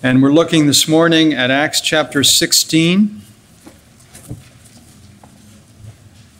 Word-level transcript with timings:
And 0.00 0.22
we're 0.22 0.32
looking 0.32 0.68
this 0.68 0.86
morning 0.86 1.34
at 1.34 1.50
Acts 1.50 1.80
chapter 1.80 2.22
16. 2.22 3.20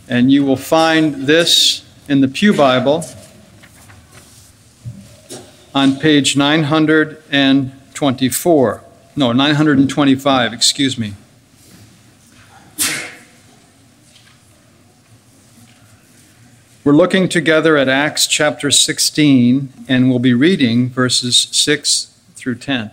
And 0.08 0.30
you 0.30 0.44
will 0.44 0.56
find 0.56 1.26
this 1.26 1.84
in 2.08 2.20
the 2.20 2.28
Pew 2.28 2.56
Bible 2.56 3.04
on 5.74 5.98
page 5.98 6.36
924. 6.36 8.84
No, 9.16 9.32
925, 9.32 10.52
excuse 10.52 10.96
me. 10.96 11.14
We're 16.84 16.92
looking 16.92 17.28
together 17.28 17.76
at 17.76 17.88
Acts 17.88 18.28
chapter 18.28 18.70
16, 18.70 19.72
and 19.88 20.08
we'll 20.08 20.20
be 20.20 20.32
reading 20.32 20.90
verses 20.90 21.48
6 21.50 22.16
through 22.36 22.54
10. 22.54 22.92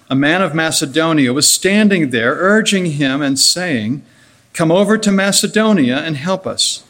A 0.11 0.15
man 0.15 0.41
of 0.41 0.53
Macedonia 0.53 1.31
was 1.31 1.49
standing 1.49 2.09
there, 2.09 2.33
urging 2.33 2.85
him 2.87 3.21
and 3.21 3.39
saying, 3.39 4.03
Come 4.51 4.69
over 4.69 4.97
to 4.97 5.09
Macedonia 5.09 5.99
and 5.99 6.17
help 6.17 6.45
us. 6.45 6.83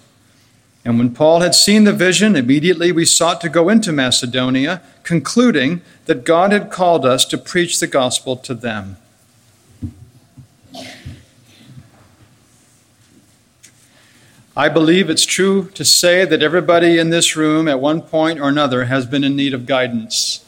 And 0.84 0.98
when 0.98 1.14
Paul 1.14 1.42
had 1.42 1.54
seen 1.54 1.84
the 1.84 1.94
vision, 1.94 2.36
immediately 2.36 2.92
we 2.92 3.06
sought 3.06 3.40
to 3.42 3.50
go 3.50 3.70
into 3.70 3.92
Macedonia, 3.92 4.82
concluding 5.04 5.82
that 6.06 6.24
God 6.24 6.52
had 6.52 6.72
called 6.72 7.06
us 7.06 7.24
to 7.26 7.38
preach 7.38 7.80
the 7.80 7.86
gospel 7.86 8.36
to 8.38 8.56
them. 8.56 8.98
I 14.58 14.68
believe 14.68 15.12
it's 15.12 15.28
true 15.28 15.70
to 15.76 15.86
say 15.86 16.26
that 16.26 16.42
everybody 16.42 16.98
in 16.98 17.12
this 17.12 17.36
room 17.36 17.68
at 17.68 17.80
one 17.80 18.02
point 18.02 18.40
or 18.40 18.50
another 18.50 18.86
has 18.86 19.06
been 19.06 19.24
in 19.24 19.36
need 19.36 19.54
of 19.54 19.68
guidance. 19.68 20.44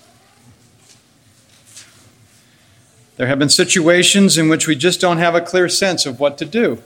There 3.15 3.27
have 3.27 3.37
been 3.37 3.49
situations 3.49 4.37
in 4.37 4.49
which 4.49 4.67
we 4.67 4.75
just 4.75 4.99
don't 4.99 5.19
have 5.19 5.35
a 5.35 5.41
clear 5.41 5.69
sense 5.69 6.05
of 6.05 6.19
what 6.19 6.37
to 6.39 6.45
do. 6.45 6.81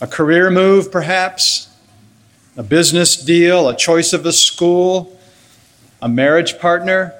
A 0.00 0.06
career 0.06 0.50
move, 0.50 0.92
perhaps, 0.92 1.68
a 2.56 2.62
business 2.62 3.16
deal, 3.16 3.68
a 3.68 3.76
choice 3.76 4.12
of 4.12 4.26
a 4.26 4.32
school, 4.32 5.18
a 6.02 6.08
marriage 6.08 6.58
partner. 6.58 7.14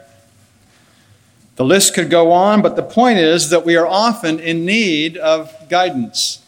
The 1.56 1.64
list 1.64 1.94
could 1.94 2.10
go 2.10 2.32
on, 2.32 2.60
but 2.60 2.76
the 2.76 2.82
point 2.82 3.18
is 3.18 3.48
that 3.48 3.64
we 3.64 3.76
are 3.76 3.86
often 3.86 4.38
in 4.38 4.66
need 4.66 5.16
of 5.16 5.54
guidance. 5.70 6.42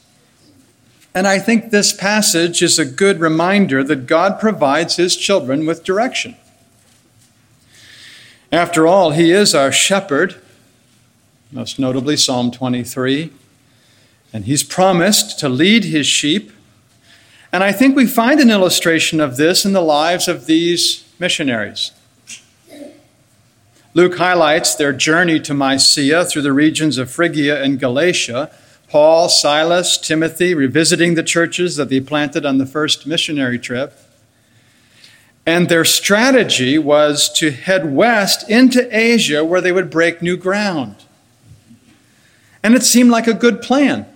And 1.14 1.26
I 1.26 1.38
think 1.38 1.70
this 1.70 1.94
passage 1.94 2.60
is 2.60 2.78
a 2.78 2.84
good 2.84 3.20
reminder 3.20 3.82
that 3.82 4.06
God 4.06 4.38
provides 4.38 4.96
his 4.96 5.16
children 5.16 5.64
with 5.64 5.82
direction. 5.82 6.36
After 8.52 8.86
all, 8.86 9.12
he 9.12 9.32
is 9.32 9.54
our 9.54 9.72
shepherd, 9.72 10.40
most 11.50 11.78
notably 11.78 12.16
Psalm 12.16 12.50
23, 12.50 13.32
and 14.32 14.44
he's 14.44 14.62
promised 14.62 15.38
to 15.40 15.48
lead 15.48 15.84
his 15.84 16.06
sheep. 16.06 16.52
And 17.52 17.64
I 17.64 17.72
think 17.72 17.96
we 17.96 18.06
find 18.06 18.40
an 18.40 18.50
illustration 18.50 19.20
of 19.20 19.36
this 19.36 19.64
in 19.64 19.72
the 19.72 19.80
lives 19.80 20.28
of 20.28 20.46
these 20.46 21.04
missionaries. 21.18 21.92
Luke 23.94 24.18
highlights 24.18 24.74
their 24.74 24.92
journey 24.92 25.40
to 25.40 25.54
Mysia 25.54 26.24
through 26.24 26.42
the 26.42 26.52
regions 26.52 26.98
of 26.98 27.10
Phrygia 27.10 27.62
and 27.62 27.80
Galatia 27.80 28.50
Paul, 28.88 29.28
Silas, 29.28 29.98
Timothy, 29.98 30.54
revisiting 30.54 31.14
the 31.14 31.22
churches 31.22 31.76
that 31.76 31.90
they 31.90 32.00
planted 32.00 32.46
on 32.46 32.56
the 32.56 32.64
first 32.64 33.06
missionary 33.06 33.58
trip. 33.58 33.92
And 35.44 35.68
their 35.68 35.84
strategy 35.84 36.78
was 36.78 37.30
to 37.34 37.50
head 37.50 37.94
west 37.94 38.48
into 38.48 38.88
Asia 38.96 39.44
where 39.44 39.60
they 39.60 39.72
would 39.72 39.90
break 39.90 40.22
new 40.22 40.38
ground. 40.38 41.04
And 42.62 42.74
it 42.74 42.82
seemed 42.82 43.10
like 43.10 43.26
a 43.26 43.34
good 43.34 43.62
plan. 43.62 44.06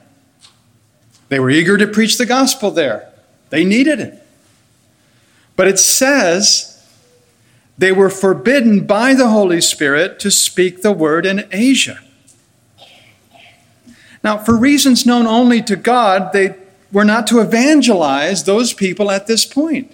They 1.29 1.39
were 1.41 1.51
eager 1.51 1.77
to 1.79 1.87
preach 1.87 2.19
the 2.19 2.27
gospel 2.27 2.71
there, 2.71 3.09
they 3.51 3.65
needed 3.65 4.01
it. 4.01 4.19
But 5.57 5.69
it 5.69 5.79
says 5.79 6.73
they 7.79 7.93
were 7.93 8.11
forbidden 8.11 8.87
by 8.87 9.15
the 9.15 9.29
Holy 9.29 9.61
Spirit 9.61 10.19
to 10.21 10.31
speak 10.31 10.83
the 10.83 10.93
word 10.93 11.27
in 11.27 11.47
Asia. 11.51 12.01
Now, 14.25 14.39
for 14.39 14.57
reasons 14.57 15.05
known 15.05 15.27
only 15.27 15.63
to 15.63 15.77
God, 15.77 16.33
they 16.33 16.55
were 16.93 17.05
not 17.05 17.27
to 17.29 17.41
evangelize 17.41 18.45
those 18.45 18.73
people 18.73 19.11
at 19.11 19.27
this 19.27 19.45
point. 19.45 19.93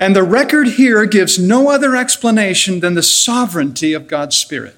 And 0.00 0.16
the 0.16 0.22
record 0.22 0.68
here 0.68 1.04
gives 1.06 1.38
no 1.38 1.70
other 1.70 1.96
explanation 1.96 2.80
than 2.80 2.94
the 2.94 3.02
sovereignty 3.02 3.92
of 3.92 4.08
God's 4.08 4.36
Spirit. 4.36 4.76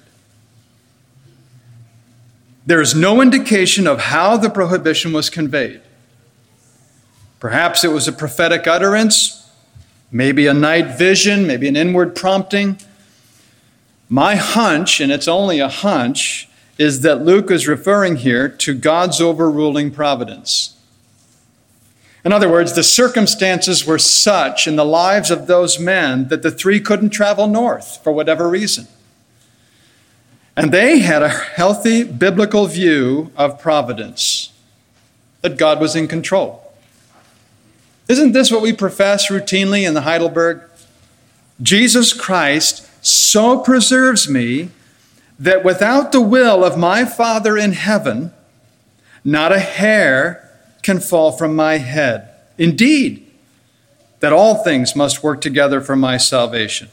There 2.69 2.81
is 2.81 2.93
no 2.93 3.19
indication 3.19 3.87
of 3.87 3.99
how 3.99 4.37
the 4.37 4.51
prohibition 4.51 5.11
was 5.11 5.31
conveyed. 5.31 5.81
Perhaps 7.39 7.83
it 7.83 7.87
was 7.87 8.07
a 8.07 8.11
prophetic 8.11 8.67
utterance, 8.67 9.49
maybe 10.11 10.45
a 10.45 10.53
night 10.53 10.95
vision, 10.95 11.47
maybe 11.47 11.67
an 11.67 11.75
inward 11.75 12.15
prompting. 12.15 12.77
My 14.07 14.35
hunch, 14.35 15.01
and 15.01 15.11
it's 15.11 15.27
only 15.27 15.59
a 15.59 15.67
hunch, 15.67 16.47
is 16.77 17.01
that 17.01 17.25
Luke 17.25 17.49
is 17.49 17.67
referring 17.67 18.17
here 18.17 18.47
to 18.47 18.75
God's 18.75 19.19
overruling 19.19 19.89
providence. 19.89 20.77
In 22.23 22.31
other 22.31 22.51
words, 22.51 22.73
the 22.73 22.83
circumstances 22.83 23.83
were 23.83 23.97
such 23.97 24.67
in 24.67 24.75
the 24.75 24.85
lives 24.85 25.31
of 25.31 25.47
those 25.47 25.79
men 25.79 26.27
that 26.27 26.43
the 26.43 26.51
three 26.51 26.79
couldn't 26.79 27.09
travel 27.09 27.47
north 27.47 28.03
for 28.03 28.11
whatever 28.11 28.47
reason. 28.47 28.87
And 30.59 30.73
they 30.73 30.99
had 30.99 31.23
a 31.23 31.29
healthy 31.29 32.03
biblical 32.03 32.65
view 32.67 33.31
of 33.37 33.61
providence, 33.61 34.51
that 35.39 35.57
God 35.57 35.79
was 35.79 35.95
in 35.95 36.05
control. 36.09 36.73
Isn't 38.09 38.33
this 38.33 38.51
what 38.51 38.61
we 38.61 38.73
profess 38.73 39.31
routinely 39.31 39.87
in 39.87 39.93
the 39.93 40.01
Heidelberg? 40.01 40.61
Jesus 41.61 42.11
Christ 42.11 42.85
so 43.01 43.59
preserves 43.59 44.29
me 44.29 44.71
that 45.39 45.63
without 45.63 46.11
the 46.11 46.19
will 46.19 46.65
of 46.65 46.77
my 46.77 47.05
Father 47.05 47.57
in 47.57 47.71
heaven, 47.71 48.33
not 49.23 49.53
a 49.53 49.59
hair 49.59 50.51
can 50.81 50.99
fall 50.99 51.31
from 51.31 51.55
my 51.55 51.77
head. 51.77 52.31
Indeed, 52.57 53.25
that 54.19 54.33
all 54.33 54.61
things 54.61 54.93
must 54.93 55.23
work 55.23 55.39
together 55.39 55.79
for 55.79 55.95
my 55.95 56.17
salvation. 56.17 56.89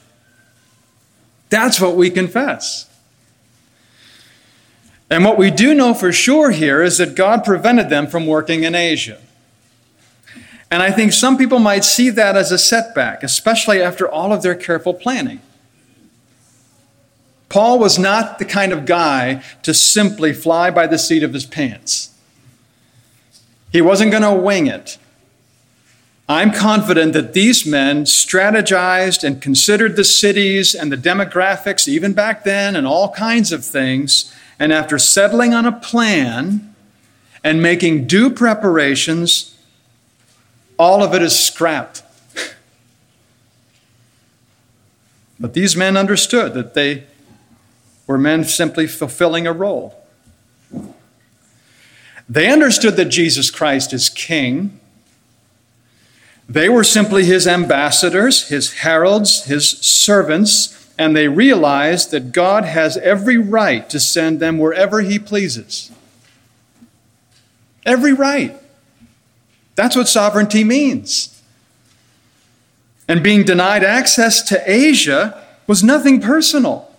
That's 1.49 1.81
what 1.81 1.97
we 1.97 2.09
confess. 2.09 2.86
And 5.09 5.23
what 5.23 5.37
we 5.37 5.51
do 5.51 5.73
know 5.73 5.93
for 5.93 6.11
sure 6.11 6.51
here 6.51 6.81
is 6.81 6.97
that 6.97 7.15
God 7.15 7.43
prevented 7.43 7.89
them 7.89 8.07
from 8.07 8.27
working 8.27 8.63
in 8.63 8.75
Asia. 8.75 9.19
And 10.69 10.83
I 10.83 10.91
think 10.91 11.13
some 11.13 11.37
people 11.37 11.59
might 11.59 11.85
see 11.85 12.09
that 12.09 12.35
as 12.35 12.51
a 12.51 12.57
setback, 12.57 13.23
especially 13.23 13.81
after 13.81 14.09
all 14.09 14.33
of 14.33 14.41
their 14.41 14.55
careful 14.55 14.93
planning. 14.93 15.39
Paul 17.49 17.79
was 17.79 17.97
not 17.97 18.39
the 18.39 18.45
kind 18.45 18.73
of 18.73 18.85
guy 18.85 19.41
to 19.63 19.73
simply 19.73 20.33
fly 20.33 20.69
by 20.69 20.87
the 20.87 20.97
seat 20.97 21.23
of 21.23 21.33
his 21.33 21.45
pants. 21.45 22.13
He 23.71 23.81
wasn't 23.81 24.11
going 24.11 24.23
to 24.23 24.33
wing 24.33 24.67
it. 24.67 24.97
I'm 26.29 26.51
confident 26.51 27.13
that 27.13 27.31
these 27.31 27.65
men 27.65 28.03
strategized 28.03 29.23
and 29.23 29.41
considered 29.41 29.95
the 29.95 30.03
cities 30.03 30.75
and 30.75 30.91
the 30.91 30.97
demographics, 30.97 31.87
even 31.87 32.11
back 32.11 32.43
then, 32.43 32.75
and 32.75 32.85
all 32.85 33.13
kinds 33.13 33.53
of 33.53 33.63
things. 33.63 34.33
And 34.59 34.73
after 34.73 34.97
settling 34.97 35.53
on 35.53 35.65
a 35.65 35.71
plan 35.71 36.73
and 37.43 37.61
making 37.61 38.07
due 38.07 38.29
preparations, 38.29 39.55
all 40.77 41.03
of 41.03 41.13
it 41.13 41.21
is 41.21 41.37
scrapped. 41.37 42.03
but 45.39 45.53
these 45.53 45.75
men 45.75 45.95
understood 45.95 46.53
that 46.53 46.73
they 46.73 47.03
were 48.07 48.17
men 48.17 48.43
simply 48.43 48.87
fulfilling 48.87 49.45
a 49.45 49.53
role. 49.53 50.03
They 52.29 52.49
understood 52.49 52.95
that 52.95 53.05
Jesus 53.05 53.51
Christ 53.51 53.93
is 53.93 54.09
king 54.09 54.79
they 56.49 56.69
were 56.69 56.83
simply 56.83 57.25
his 57.25 57.45
ambassadors, 57.45 58.47
his 58.47 58.73
heralds, 58.75 59.45
his 59.45 59.69
servants, 59.69 60.86
and 60.97 61.15
they 61.15 61.27
realize 61.27 62.07
that 62.07 62.31
God 62.31 62.65
has 62.65 62.97
every 62.97 63.37
right 63.37 63.89
to 63.89 63.99
send 63.99 64.39
them 64.39 64.57
wherever 64.57 65.01
he 65.01 65.19
pleases. 65.19 65.91
Every 67.85 68.13
right. 68.13 68.55
That's 69.75 69.95
what 69.95 70.07
sovereignty 70.07 70.63
means. 70.63 71.41
And 73.07 73.23
being 73.23 73.43
denied 73.43 73.83
access 73.83 74.41
to 74.49 74.61
Asia 74.69 75.45
was 75.67 75.83
nothing 75.83 76.19
personal 76.19 76.91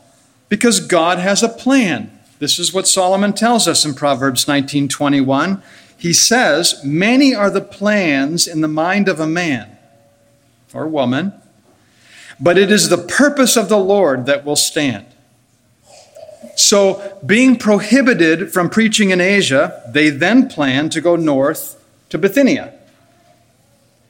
because 0.48 0.80
God 0.80 1.18
has 1.18 1.42
a 1.42 1.48
plan. 1.48 2.10
This 2.38 2.58
is 2.58 2.72
what 2.72 2.86
Solomon 2.86 3.32
tells 3.32 3.66
us 3.66 3.84
in 3.84 3.94
Proverbs 3.94 4.46
19:21 4.46 5.62
he 5.98 6.12
says, 6.12 6.80
Many 6.84 7.34
are 7.34 7.50
the 7.50 7.60
plans 7.60 8.46
in 8.46 8.60
the 8.60 8.68
mind 8.68 9.08
of 9.08 9.18
a 9.18 9.26
man 9.26 9.76
or 10.72 10.86
woman, 10.86 11.32
but 12.40 12.58
it 12.58 12.70
is 12.70 12.88
the 12.88 12.99
purpose 12.99 13.56
of 13.56 13.69
the 13.69 13.79
Lord 13.79 14.26
that 14.26 14.44
will 14.44 14.56
stand. 14.56 15.06
So, 16.56 17.19
being 17.25 17.56
prohibited 17.56 18.52
from 18.52 18.69
preaching 18.69 19.11
in 19.11 19.20
Asia, 19.20 19.82
they 19.88 20.11
then 20.11 20.49
planned 20.49 20.93
to 20.93 21.00
go 21.00 21.17
north 21.17 21.82
to 22.08 22.19
Bithynia. 22.19 22.75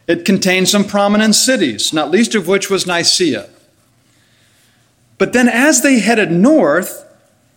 It 0.07 0.25
contained 0.25 0.69
some 0.69 0.85
prominent 0.85 1.35
cities, 1.35 1.93
not 1.93 2.11
least 2.11 2.35
of 2.35 2.49
which 2.49 2.71
was 2.71 2.87
Nicaea. 2.87 3.49
But 5.19 5.33
then, 5.33 5.49
as 5.49 5.83
they 5.83 5.99
headed 5.99 6.31
north, 6.31 7.05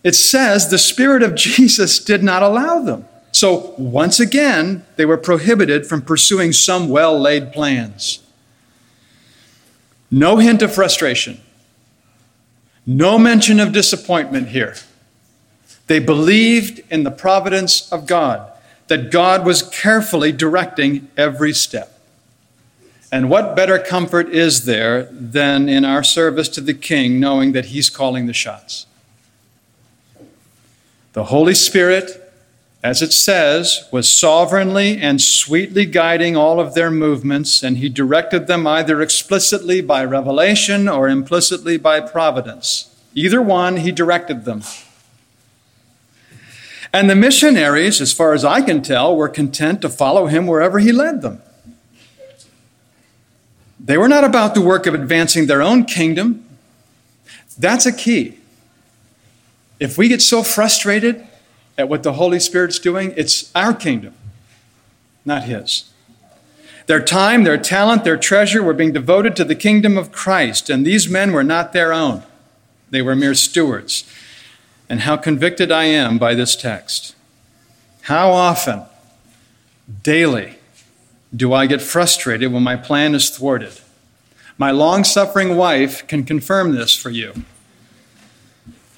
it 0.04 0.14
says 0.14 0.68
the 0.68 0.78
Spirit 0.78 1.22
of 1.22 1.34
Jesus 1.36 1.98
did 1.98 2.22
not 2.22 2.42
allow 2.42 2.80
them. 2.80 3.06
So, 3.32 3.74
once 3.78 4.20
again, 4.20 4.84
they 4.96 5.06
were 5.06 5.16
prohibited 5.16 5.86
from 5.86 6.02
pursuing 6.02 6.52
some 6.52 6.90
well 6.90 7.18
laid 7.18 7.52
plans. 7.52 8.18
No 10.14 10.36
hint 10.36 10.60
of 10.60 10.74
frustration, 10.74 11.40
no 12.84 13.18
mention 13.18 13.58
of 13.58 13.72
disappointment 13.72 14.48
here. 14.48 14.74
They 15.86 16.00
believed 16.00 16.82
in 16.90 17.02
the 17.02 17.10
providence 17.10 17.90
of 17.90 18.06
God, 18.06 18.52
that 18.88 19.10
God 19.10 19.46
was 19.46 19.62
carefully 19.62 20.30
directing 20.30 21.08
every 21.16 21.54
step. 21.54 21.98
And 23.10 23.30
what 23.30 23.56
better 23.56 23.78
comfort 23.78 24.28
is 24.28 24.66
there 24.66 25.04
than 25.04 25.68
in 25.68 25.84
our 25.84 26.04
service 26.04 26.48
to 26.50 26.60
the 26.60 26.74
King, 26.74 27.18
knowing 27.18 27.52
that 27.52 27.66
He's 27.66 27.88
calling 27.88 28.26
the 28.26 28.32
shots? 28.34 28.86
The 31.14 31.24
Holy 31.24 31.54
Spirit 31.54 32.21
as 32.82 33.00
it 33.00 33.12
says, 33.12 33.88
was 33.92 34.12
sovereignly 34.12 35.00
and 35.00 35.20
sweetly 35.20 35.86
guiding 35.86 36.36
all 36.36 36.58
of 36.58 36.74
their 36.74 36.90
movements, 36.90 37.62
and 37.62 37.78
he 37.78 37.88
directed 37.88 38.48
them 38.48 38.66
either 38.66 39.00
explicitly 39.00 39.80
by 39.80 40.04
revelation 40.04 40.88
or 40.88 41.08
implicitly 41.08 41.76
by 41.76 42.00
providence. 42.00 42.92
Either 43.14 43.40
one, 43.40 43.76
he 43.78 43.92
directed 43.92 44.44
them. 44.44 44.62
And 46.92 47.08
the 47.08 47.14
missionaries, 47.14 48.00
as 48.00 48.12
far 48.12 48.34
as 48.34 48.44
I 48.44 48.60
can 48.60 48.82
tell, 48.82 49.16
were 49.16 49.28
content 49.28 49.80
to 49.82 49.88
follow 49.88 50.26
him 50.26 50.46
wherever 50.46 50.80
he 50.80 50.90
led 50.90 51.22
them. 51.22 51.40
They 53.78 53.96
were 53.96 54.08
not 54.08 54.24
about 54.24 54.54
the 54.54 54.60
work 54.60 54.86
of 54.86 54.94
advancing 54.94 55.46
their 55.46 55.62
own 55.62 55.84
kingdom. 55.84 56.44
That's 57.58 57.86
a 57.86 57.92
key. 57.92 58.38
If 59.78 59.96
we 59.96 60.08
get 60.08 60.20
so 60.20 60.42
frustrated 60.42 61.26
at 61.78 61.88
what 61.88 62.02
the 62.02 62.14
Holy 62.14 62.38
Spirit's 62.40 62.78
doing, 62.78 63.14
it's 63.16 63.50
our 63.54 63.74
kingdom, 63.74 64.14
not 65.24 65.44
His. 65.44 65.90
Their 66.86 67.02
time, 67.02 67.44
their 67.44 67.58
talent, 67.58 68.04
their 68.04 68.16
treasure 68.16 68.62
were 68.62 68.74
being 68.74 68.92
devoted 68.92 69.36
to 69.36 69.44
the 69.44 69.54
kingdom 69.54 69.96
of 69.96 70.12
Christ, 70.12 70.68
and 70.68 70.84
these 70.84 71.08
men 71.08 71.32
were 71.32 71.44
not 71.44 71.72
their 71.72 71.92
own. 71.92 72.24
They 72.90 73.02
were 73.02 73.16
mere 73.16 73.34
stewards. 73.34 74.04
And 74.88 75.00
how 75.00 75.16
convicted 75.16 75.72
I 75.72 75.84
am 75.84 76.18
by 76.18 76.34
this 76.34 76.54
text. 76.54 77.14
How 78.02 78.30
often, 78.30 78.82
daily, 80.02 80.58
do 81.34 81.54
I 81.54 81.66
get 81.66 81.80
frustrated 81.80 82.52
when 82.52 82.62
my 82.62 82.76
plan 82.76 83.14
is 83.14 83.30
thwarted? 83.30 83.80
My 84.58 84.70
long 84.70 85.04
suffering 85.04 85.56
wife 85.56 86.06
can 86.06 86.24
confirm 86.24 86.74
this 86.74 86.94
for 86.94 87.10
you. 87.10 87.32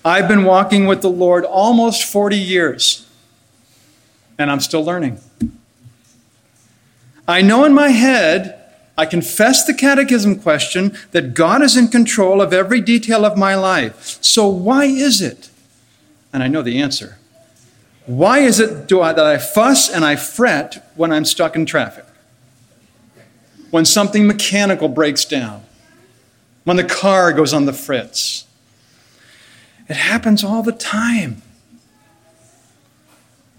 I've 0.04 0.28
been 0.28 0.44
walking 0.44 0.86
with 0.86 1.00
the 1.00 1.10
Lord 1.10 1.44
almost 1.44 2.04
40 2.04 2.36
years, 2.36 3.08
and 4.38 4.50
I'm 4.50 4.60
still 4.60 4.84
learning. 4.84 5.18
I 7.26 7.40
know 7.40 7.64
in 7.64 7.72
my 7.72 7.88
head, 7.88 8.60
I 8.98 9.06
confess 9.06 9.64
the 9.64 9.72
catechism 9.72 10.40
question 10.40 10.96
that 11.12 11.34
God 11.34 11.62
is 11.62 11.76
in 11.76 11.88
control 11.88 12.42
of 12.42 12.52
every 12.52 12.80
detail 12.80 13.24
of 13.24 13.38
my 13.38 13.54
life. 13.54 14.18
So, 14.22 14.46
why 14.46 14.84
is 14.84 15.22
it? 15.22 15.48
And 16.32 16.42
I 16.42 16.48
know 16.48 16.62
the 16.62 16.80
answer. 16.80 17.18
Why 18.06 18.40
is 18.40 18.60
it 18.60 18.92
I, 18.92 19.12
that 19.14 19.24
I 19.24 19.38
fuss 19.38 19.88
and 19.88 20.04
I 20.04 20.16
fret 20.16 20.92
when 20.94 21.12
I'm 21.12 21.24
stuck 21.24 21.56
in 21.56 21.64
traffic? 21.64 22.04
When 23.70 23.86
something 23.86 24.26
mechanical 24.26 24.88
breaks 24.88 25.24
down? 25.24 25.64
When 26.64 26.76
the 26.76 26.84
car 26.84 27.32
goes 27.32 27.54
on 27.54 27.64
the 27.64 27.72
fritz? 27.72 28.46
It 29.88 29.96
happens 29.96 30.42
all 30.42 30.62
the 30.62 30.72
time. 30.72 31.42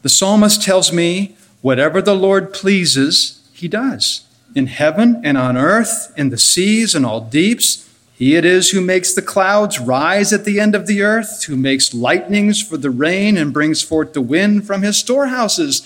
The 0.02 0.10
psalmist 0.10 0.62
tells 0.62 0.92
me, 0.92 1.36
whatever 1.62 2.02
the 2.02 2.16
Lord 2.16 2.54
pleases, 2.54 3.42
he 3.54 3.68
does. 3.68 4.26
In 4.56 4.68
heaven 4.68 5.22
and 5.24 5.38
on 5.38 5.58
earth, 5.58 6.14
in 6.16 6.30
the 6.30 6.38
seas 6.38 6.96
and 6.96 7.06
all 7.06 7.22
deeps, 7.22 7.90
he 8.18 8.36
it 8.36 8.46
is 8.46 8.70
who 8.70 8.80
makes 8.80 9.14
the 9.14 9.22
clouds 9.22 9.80
rise 9.80 10.32
at 10.32 10.46
the 10.46 10.60
end 10.60 10.74
of 10.74 10.88
the 10.88 11.02
earth, 11.02 11.44
who 11.46 11.58
makes 11.58 11.94
lightnings 11.94 12.62
for 12.62 12.78
the 12.78 12.90
rain 12.90 13.36
and 13.36 13.52
brings 13.52 13.82
forth 13.82 14.14
the 14.14 14.22
wind 14.22 14.66
from 14.66 14.84
his 14.84 14.98
storehouses. 14.98 15.86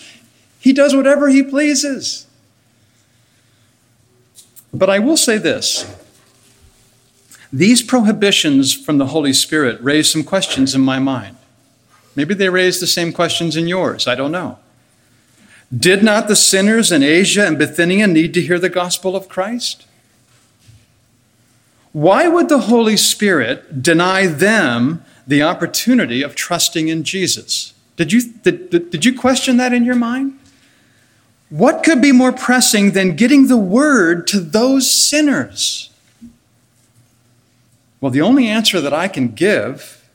He 0.59 0.71
does 0.71 0.95
whatever 0.95 1.29
he 1.29 1.41
pleases. 1.41 2.27
But 4.71 4.89
I 4.89 4.99
will 4.99 5.17
say 5.17 5.37
this 5.37 5.85
these 7.51 7.81
prohibitions 7.81 8.73
from 8.73 8.97
the 8.97 9.07
Holy 9.07 9.33
Spirit 9.33 9.81
raise 9.81 10.11
some 10.11 10.23
questions 10.23 10.75
in 10.75 10.81
my 10.81 10.99
mind. 10.99 11.35
Maybe 12.15 12.33
they 12.33 12.49
raise 12.49 12.79
the 12.79 12.87
same 12.87 13.11
questions 13.11 13.55
in 13.55 13.67
yours. 13.67 14.07
I 14.07 14.15
don't 14.15 14.31
know. 14.31 14.59
Did 15.75 16.03
not 16.03 16.27
the 16.27 16.35
sinners 16.35 16.91
in 16.91 17.03
Asia 17.03 17.45
and 17.45 17.57
Bithynia 17.57 18.07
need 18.07 18.33
to 18.33 18.41
hear 18.41 18.59
the 18.59 18.69
gospel 18.69 19.15
of 19.15 19.29
Christ? 19.29 19.85
Why 21.91 22.27
would 22.27 22.49
the 22.49 22.59
Holy 22.59 22.97
Spirit 22.97 23.81
deny 23.81 24.27
them 24.27 25.03
the 25.25 25.41
opportunity 25.43 26.21
of 26.21 26.35
trusting 26.35 26.87
in 26.87 27.03
Jesus? 27.03 27.73
Did 27.95 28.11
you, 28.11 28.31
did, 28.31 28.69
did 28.69 29.05
you 29.05 29.17
question 29.17 29.57
that 29.57 29.73
in 29.73 29.85
your 29.85 29.95
mind? 29.95 30.39
What 31.49 31.83
could 31.83 32.01
be 32.01 32.11
more 32.11 32.31
pressing 32.31 32.91
than 32.91 33.15
getting 33.15 33.47
the 33.47 33.57
word 33.57 34.27
to 34.27 34.39
those 34.39 34.89
sinners? 34.89 35.88
Well, 38.01 38.11
the 38.11 38.21
only 38.21 38.47
answer 38.47 38.79
that 38.81 38.93
I 38.93 39.07
can 39.07 39.29
give 39.29 40.07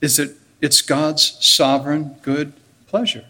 is 0.00 0.16
that 0.16 0.36
it's 0.60 0.82
God's 0.82 1.36
sovereign 1.44 2.16
good 2.22 2.52
pleasure. 2.86 3.24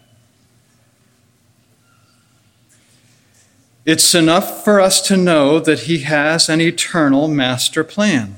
It's 3.85 4.13
enough 4.13 4.63
for 4.63 4.81
us 4.81 5.01
to 5.07 5.15
know 5.15 5.59
that 5.59 5.81
He 5.81 5.99
has 5.99 6.49
an 6.49 6.59
eternal 6.61 7.27
master 7.27 7.83
plan. 7.83 8.35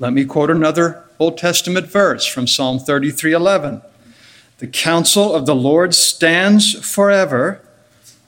Let 0.00 0.12
me 0.12 0.24
quote 0.24 0.50
another 0.50 1.04
Old 1.18 1.38
Testament 1.38 1.86
verse 1.86 2.26
from 2.26 2.46
Psalm 2.46 2.78
33 2.78 3.32
11. 3.32 3.82
The 4.58 4.66
counsel 4.66 5.34
of 5.34 5.46
the 5.46 5.54
Lord 5.54 5.94
stands 5.94 6.74
forever, 6.74 7.60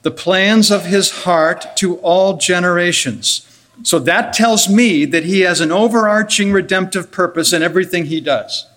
the 0.01 0.11
plans 0.11 0.71
of 0.71 0.85
his 0.85 1.23
heart 1.23 1.75
to 1.77 1.97
all 1.97 2.37
generations. 2.37 3.45
So 3.83 3.99
that 3.99 4.33
tells 4.33 4.69
me 4.69 5.05
that 5.05 5.25
he 5.25 5.41
has 5.41 5.61
an 5.61 5.71
overarching 5.71 6.51
redemptive 6.51 7.11
purpose 7.11 7.53
in 7.53 7.63
everything 7.63 8.05
he 8.05 8.21
does. 8.21 8.67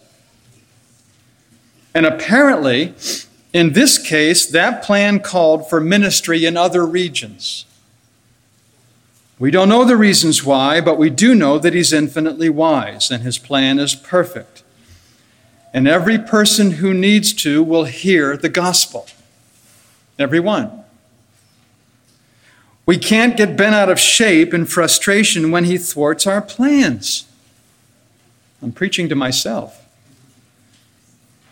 And 1.95 2.07
apparently, 2.07 2.95
in 3.53 3.73
this 3.73 3.99
case, 3.99 4.47
that 4.47 4.83
plan 4.83 5.21
called 5.21 5.69
for 5.69 5.81
ministry 5.81 6.45
in 6.45 6.57
other 6.57 6.85
regions. 6.85 7.67
We 9.39 9.51
don't 9.51 9.69
know 9.69 9.85
the 9.85 9.97
reasons 9.97 10.45
why, 10.45 10.81
but 10.81 10.99
we 10.99 11.11
do 11.11 11.35
know 11.35 11.59
that 11.59 11.75
He's 11.75 11.93
infinitely 11.93 12.49
wise 12.49 13.11
and 13.11 13.23
His 13.23 13.39
plan 13.39 13.79
is 13.79 13.95
perfect. 13.95 14.63
And 15.73 15.89
every 15.89 16.19
person 16.19 16.73
who 16.73 16.95
needs 16.95 17.33
to 17.35 17.63
will 17.63 17.85
hear 17.85 18.37
the 18.37 18.49
gospel. 18.49 19.07
Everyone. 20.19 20.84
We 22.87 22.99
can't 22.99 23.37
get 23.37 23.57
bent 23.57 23.75
out 23.75 23.89
of 23.89 23.99
shape 23.99 24.53
in 24.53 24.67
frustration 24.67 25.51
when 25.51 25.65
He 25.65 25.79
thwarts 25.79 26.27
our 26.27 26.43
plans. 26.43 27.27
I'm 28.63 28.73
preaching 28.73 29.09
to 29.09 29.15
myself. 29.15 29.81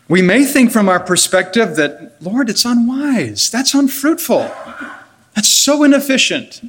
We 0.09 0.21
may 0.21 0.45
think 0.45 0.73
from 0.73 0.89
our 0.89 1.01
perspective 1.01 1.77
that, 1.77 2.21
Lord, 2.21 2.51
it's 2.51 2.65
unwise. 2.65 3.51
That's 3.51 3.73
unfruitful. 3.73 4.51
That's 5.35 5.49
so 5.49 5.83
inefficient. 5.85 6.61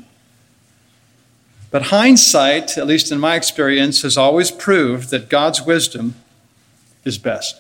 But 1.69 1.87
hindsight, 1.87 2.77
at 2.77 2.87
least 2.87 3.11
in 3.11 3.19
my 3.19 3.35
experience, 3.35 4.03
has 4.03 4.15
always 4.15 4.51
proved 4.51 5.09
that 5.09 5.27
God's 5.27 5.61
wisdom 5.61 6.15
is 7.03 7.17
best. 7.17 7.59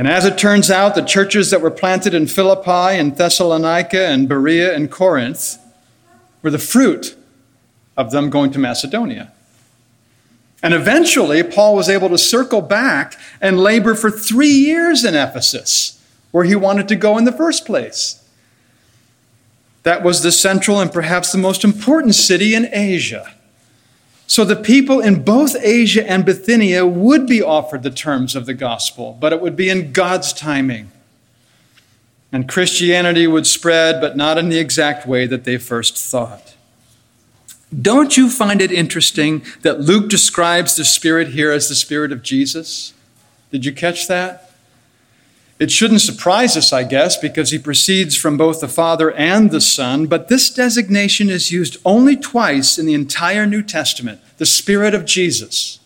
And 0.00 0.08
as 0.08 0.24
it 0.24 0.38
turns 0.38 0.70
out, 0.70 0.94
the 0.94 1.02
churches 1.02 1.50
that 1.50 1.60
were 1.60 1.70
planted 1.70 2.14
in 2.14 2.26
Philippi 2.26 2.96
and 2.98 3.14
Thessalonica 3.14 4.06
and 4.06 4.26
Berea 4.26 4.74
and 4.74 4.90
Corinth 4.90 5.58
were 6.40 6.50
the 6.50 6.58
fruit 6.58 7.14
of 7.98 8.10
them 8.10 8.30
going 8.30 8.50
to 8.52 8.58
Macedonia. 8.58 9.30
And 10.62 10.72
eventually, 10.72 11.42
Paul 11.42 11.76
was 11.76 11.90
able 11.90 12.08
to 12.08 12.16
circle 12.16 12.62
back 12.62 13.18
and 13.42 13.60
labor 13.60 13.94
for 13.94 14.10
three 14.10 14.48
years 14.48 15.04
in 15.04 15.14
Ephesus, 15.14 16.02
where 16.30 16.44
he 16.44 16.56
wanted 16.56 16.88
to 16.88 16.96
go 16.96 17.18
in 17.18 17.24
the 17.24 17.30
first 17.30 17.66
place. 17.66 18.24
That 19.82 20.02
was 20.02 20.22
the 20.22 20.32
central 20.32 20.80
and 20.80 20.90
perhaps 20.90 21.30
the 21.30 21.36
most 21.36 21.62
important 21.62 22.14
city 22.14 22.54
in 22.54 22.70
Asia. 22.72 23.34
So 24.30 24.44
the 24.44 24.54
people 24.54 25.00
in 25.00 25.24
both 25.24 25.56
Asia 25.56 26.08
and 26.08 26.24
Bithynia 26.24 26.86
would 26.86 27.26
be 27.26 27.42
offered 27.42 27.82
the 27.82 27.90
terms 27.90 28.36
of 28.36 28.46
the 28.46 28.54
gospel, 28.54 29.18
but 29.18 29.32
it 29.32 29.40
would 29.40 29.56
be 29.56 29.68
in 29.68 29.90
God's 29.90 30.32
timing. 30.32 30.92
And 32.30 32.48
Christianity 32.48 33.26
would 33.26 33.44
spread, 33.44 34.00
but 34.00 34.16
not 34.16 34.38
in 34.38 34.48
the 34.48 34.60
exact 34.60 35.04
way 35.04 35.26
that 35.26 35.42
they 35.42 35.58
first 35.58 35.98
thought. 35.98 36.54
Don't 37.76 38.16
you 38.16 38.30
find 38.30 38.62
it 38.62 38.70
interesting 38.70 39.42
that 39.62 39.80
Luke 39.80 40.08
describes 40.08 40.76
the 40.76 40.84
Spirit 40.84 41.30
here 41.30 41.50
as 41.50 41.68
the 41.68 41.74
Spirit 41.74 42.12
of 42.12 42.22
Jesus? 42.22 42.94
Did 43.50 43.64
you 43.64 43.72
catch 43.72 44.06
that? 44.06 44.49
It 45.60 45.70
shouldn't 45.70 46.00
surprise 46.00 46.56
us, 46.56 46.72
I 46.72 46.84
guess, 46.84 47.18
because 47.18 47.50
he 47.50 47.58
proceeds 47.58 48.16
from 48.16 48.38
both 48.38 48.62
the 48.62 48.66
Father 48.66 49.12
and 49.12 49.50
the 49.50 49.60
Son, 49.60 50.06
but 50.06 50.28
this 50.28 50.48
designation 50.48 51.28
is 51.28 51.52
used 51.52 51.76
only 51.84 52.16
twice 52.16 52.78
in 52.78 52.86
the 52.86 52.94
entire 52.94 53.44
New 53.44 53.62
Testament 53.62 54.22
the 54.38 54.46
Spirit 54.46 54.94
of 54.94 55.04
Jesus. 55.04 55.78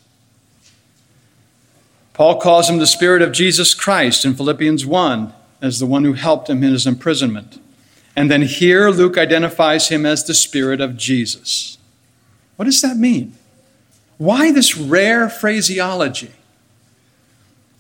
Paul 2.13 2.41
calls 2.41 2.71
him 2.71 2.79
the 2.79 2.87
Spirit 2.87 3.21
of 3.21 3.33
Jesus 3.33 3.75
Christ 3.75 4.25
in 4.25 4.35
Philippians 4.35 4.87
1 4.87 5.35
as 5.61 5.81
the 5.81 5.87
one 5.87 6.05
who 6.05 6.13
helped 6.13 6.49
him 6.49 6.63
in 6.63 6.71
his 6.71 6.87
imprisonment. 6.87 7.61
And 8.15 8.31
then 8.31 8.43
here, 8.43 8.91
Luke 8.91 9.19
identifies 9.19 9.89
him 9.89 10.07
as 10.07 10.23
the 10.23 10.35
Spirit 10.35 10.81
of 10.81 10.97
Jesus. 10.97 11.79
What 12.55 12.67
does 12.67 12.81
that 12.83 12.97
mean? 12.97 13.35
Why 14.19 14.53
this 14.53 14.77
rare 14.77 15.29
phraseology? 15.29 16.31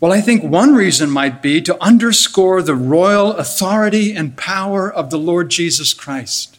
Well, 0.04 0.12
I 0.12 0.20
think 0.20 0.44
one 0.44 0.74
reason 0.74 1.08
might 1.08 1.40
be 1.40 1.62
to 1.62 1.82
underscore 1.82 2.60
the 2.60 2.74
royal 2.74 3.32
authority 3.38 4.14
and 4.14 4.36
power 4.36 4.92
of 4.92 5.08
the 5.08 5.16
Lord 5.18 5.48
Jesus 5.48 5.94
Christ. 5.94 6.58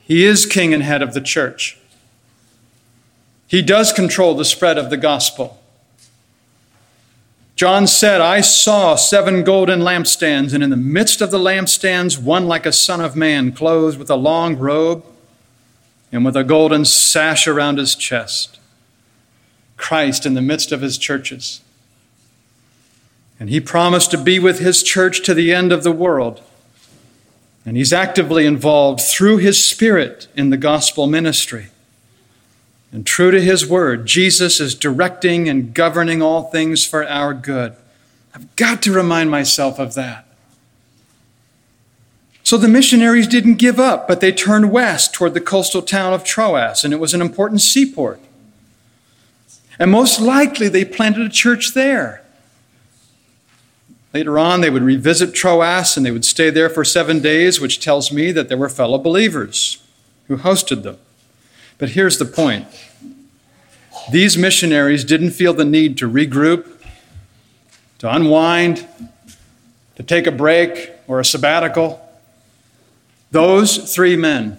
He 0.00 0.24
is 0.24 0.46
king 0.46 0.72
and 0.72 0.84
head 0.84 1.02
of 1.02 1.12
the 1.12 1.20
church. 1.20 1.76
He 3.48 3.62
does 3.62 3.92
control 3.92 4.36
the 4.36 4.44
spread 4.44 4.78
of 4.78 4.90
the 4.90 4.96
gospel. 4.96 5.60
John 7.56 7.88
said, 7.88 8.20
I 8.20 8.42
saw 8.42 8.94
seven 8.94 9.42
golden 9.42 9.80
lampstands, 9.80 10.54
and 10.54 10.62
in 10.62 10.70
the 10.70 10.76
midst 10.76 11.20
of 11.20 11.32
the 11.32 11.40
lampstands, 11.40 12.16
one 12.16 12.46
like 12.46 12.64
a 12.64 12.70
son 12.70 13.00
of 13.00 13.16
man, 13.16 13.50
clothed 13.50 13.98
with 13.98 14.08
a 14.08 14.14
long 14.14 14.56
robe 14.56 15.04
and 16.12 16.24
with 16.24 16.36
a 16.36 16.44
golden 16.44 16.84
sash 16.84 17.48
around 17.48 17.78
his 17.78 17.96
chest. 17.96 18.59
Christ 19.80 20.26
in 20.26 20.34
the 20.34 20.42
midst 20.42 20.70
of 20.70 20.82
his 20.82 20.98
churches. 20.98 21.62
And 23.40 23.48
he 23.48 23.58
promised 23.58 24.10
to 24.10 24.18
be 24.18 24.38
with 24.38 24.60
his 24.60 24.82
church 24.82 25.22
to 25.24 25.34
the 25.34 25.52
end 25.52 25.72
of 25.72 25.82
the 25.82 25.92
world. 25.92 26.42
And 27.64 27.76
he's 27.76 27.92
actively 27.92 28.46
involved 28.46 29.00
through 29.00 29.38
his 29.38 29.64
Spirit 29.64 30.28
in 30.36 30.50
the 30.50 30.56
gospel 30.56 31.06
ministry. 31.06 31.68
And 32.92 33.06
true 33.06 33.30
to 33.30 33.40
his 33.40 33.66
word, 33.66 34.06
Jesus 34.06 34.60
is 34.60 34.74
directing 34.74 35.48
and 35.48 35.72
governing 35.72 36.20
all 36.20 36.44
things 36.44 36.84
for 36.84 37.06
our 37.08 37.32
good. 37.32 37.74
I've 38.34 38.54
got 38.56 38.82
to 38.82 38.92
remind 38.92 39.30
myself 39.30 39.78
of 39.78 39.94
that. 39.94 40.26
So 42.42 42.56
the 42.56 42.68
missionaries 42.68 43.28
didn't 43.28 43.54
give 43.54 43.78
up, 43.78 44.08
but 44.08 44.20
they 44.20 44.32
turned 44.32 44.72
west 44.72 45.14
toward 45.14 45.34
the 45.34 45.40
coastal 45.40 45.82
town 45.82 46.12
of 46.12 46.24
Troas, 46.24 46.84
and 46.84 46.92
it 46.92 46.98
was 46.98 47.14
an 47.14 47.20
important 47.20 47.60
seaport. 47.60 48.20
And 49.80 49.90
most 49.90 50.20
likely 50.20 50.68
they 50.68 50.84
planted 50.84 51.26
a 51.26 51.30
church 51.30 51.72
there. 51.72 52.22
Later 54.12 54.38
on, 54.38 54.60
they 54.60 54.68
would 54.68 54.82
revisit 54.82 55.34
Troas 55.34 55.96
and 55.96 56.04
they 56.04 56.10
would 56.10 56.24
stay 56.24 56.50
there 56.50 56.68
for 56.68 56.84
seven 56.84 57.20
days, 57.20 57.60
which 57.60 57.80
tells 57.80 58.12
me 58.12 58.30
that 58.32 58.50
there 58.50 58.58
were 58.58 58.68
fellow 58.68 58.98
believers 58.98 59.82
who 60.28 60.36
hosted 60.36 60.82
them. 60.82 60.98
But 61.78 61.90
here's 61.90 62.18
the 62.18 62.26
point 62.26 62.66
these 64.12 64.36
missionaries 64.36 65.02
didn't 65.02 65.30
feel 65.30 65.54
the 65.54 65.64
need 65.64 65.96
to 65.98 66.10
regroup, 66.10 66.84
to 68.00 68.14
unwind, 68.14 68.86
to 69.96 70.02
take 70.02 70.26
a 70.26 70.32
break 70.32 70.90
or 71.06 71.20
a 71.20 71.24
sabbatical. 71.24 72.06
Those 73.30 73.94
three 73.94 74.16
men 74.16 74.58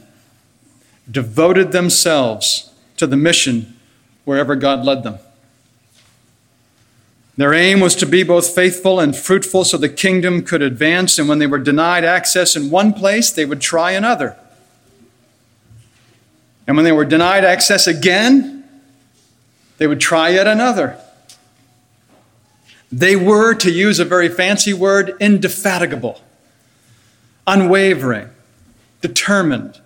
devoted 1.10 1.74
themselves 1.74 2.72
to 2.98 3.06
the 3.06 3.18
mission 3.18 3.78
wherever 4.26 4.56
God 4.56 4.86
led 4.86 5.04
them. 5.04 5.18
Their 7.38 7.54
aim 7.54 7.80
was 7.80 7.96
to 7.96 8.06
be 8.06 8.24
both 8.24 8.54
faithful 8.54 9.00
and 9.00 9.16
fruitful 9.16 9.64
so 9.64 9.78
the 9.78 9.90
kingdom 9.90 10.44
could 10.44 10.62
advance, 10.62 11.18
and 11.18 11.28
when 11.28 11.40
they 11.40 11.48
were 11.48 11.58
denied 11.58 12.06
access 12.06 12.56
in 12.56 12.70
one 12.70 12.94
place, 12.94 13.32
they 13.32 13.46
would 13.46 13.62
try 13.62 13.92
another. 13.92 14.38
And 16.68 16.78
when 16.78 16.86
they 16.86 16.92
were 16.92 17.04
denied 17.04 17.44
access 17.44 17.88
again, 17.88 18.64
they 19.80 19.88
would 19.88 20.00
try 20.00 20.30
yet 20.30 20.46
another. 20.46 21.00
They 22.92 23.16
were, 23.16 23.56
to 23.56 23.72
use 23.72 24.00
a 24.00 24.06
very 24.06 24.30
fancy 24.30 24.72
word, 24.72 25.16
indefatigable, 25.20 26.22
unwavering, 27.48 28.30
determined, 29.02 29.81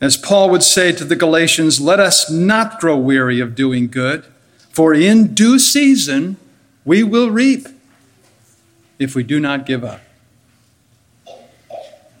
as 0.00 0.16
Paul 0.16 0.50
would 0.50 0.62
say 0.62 0.92
to 0.92 1.04
the 1.04 1.16
Galatians, 1.16 1.80
let 1.80 1.98
us 1.98 2.30
not 2.30 2.78
grow 2.80 2.96
weary 2.96 3.40
of 3.40 3.54
doing 3.54 3.88
good, 3.88 4.24
for 4.70 4.94
in 4.94 5.34
due 5.34 5.58
season 5.58 6.36
we 6.84 7.02
will 7.02 7.30
reap 7.30 7.66
if 8.98 9.14
we 9.14 9.22
do 9.22 9.40
not 9.40 9.66
give 9.66 9.84
up. 9.84 10.00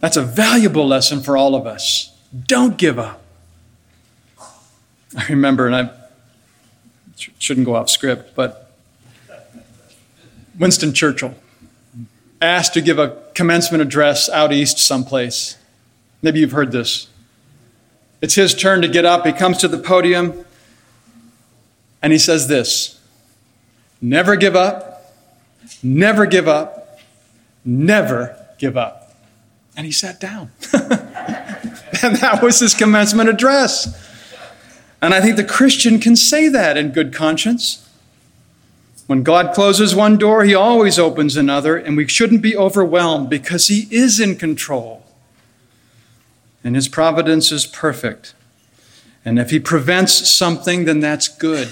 That's 0.00 0.16
a 0.16 0.22
valuable 0.22 0.86
lesson 0.86 1.20
for 1.20 1.36
all 1.36 1.54
of 1.54 1.66
us. 1.66 2.16
Don't 2.46 2.76
give 2.76 2.98
up. 2.98 3.22
I 5.16 5.26
remember, 5.28 5.66
and 5.66 5.74
I 5.74 5.90
shouldn't 7.38 7.66
go 7.66 7.74
off 7.74 7.88
script, 7.88 8.34
but 8.34 8.70
Winston 10.58 10.92
Churchill 10.92 11.34
asked 12.40 12.74
to 12.74 12.80
give 12.80 12.98
a 12.98 13.16
commencement 13.34 13.82
address 13.82 14.28
out 14.28 14.52
east 14.52 14.78
someplace. 14.78 15.56
Maybe 16.22 16.40
you've 16.40 16.52
heard 16.52 16.72
this. 16.72 17.08
It's 18.20 18.34
his 18.34 18.54
turn 18.54 18.82
to 18.82 18.88
get 18.88 19.04
up. 19.04 19.24
He 19.24 19.32
comes 19.32 19.58
to 19.58 19.68
the 19.68 19.78
podium 19.78 20.44
and 22.02 22.12
he 22.12 22.18
says 22.18 22.48
this 22.48 23.00
Never 24.00 24.36
give 24.36 24.56
up, 24.56 25.12
never 25.82 26.26
give 26.26 26.48
up, 26.48 27.00
never 27.64 28.36
give 28.58 28.76
up. 28.76 29.14
And 29.76 29.86
he 29.86 29.92
sat 29.92 30.20
down. 30.20 30.50
and 30.72 32.16
that 32.16 32.40
was 32.42 32.60
his 32.60 32.74
commencement 32.74 33.28
address. 33.28 34.06
And 35.00 35.14
I 35.14 35.20
think 35.20 35.36
the 35.36 35.44
Christian 35.44 36.00
can 36.00 36.16
say 36.16 36.48
that 36.48 36.76
in 36.76 36.90
good 36.90 37.14
conscience. 37.14 37.84
When 39.06 39.22
God 39.22 39.54
closes 39.54 39.94
one 39.94 40.18
door, 40.18 40.44
he 40.44 40.54
always 40.54 40.98
opens 40.98 41.36
another, 41.36 41.76
and 41.76 41.96
we 41.96 42.06
shouldn't 42.08 42.42
be 42.42 42.56
overwhelmed 42.56 43.30
because 43.30 43.68
he 43.68 43.86
is 43.90 44.20
in 44.20 44.36
control 44.36 44.97
and 46.64 46.74
his 46.74 46.88
providence 46.88 47.52
is 47.52 47.66
perfect. 47.66 48.34
And 49.24 49.38
if 49.38 49.50
he 49.50 49.60
prevents 49.60 50.28
something, 50.28 50.84
then 50.84 51.00
that's 51.00 51.28
good. 51.28 51.68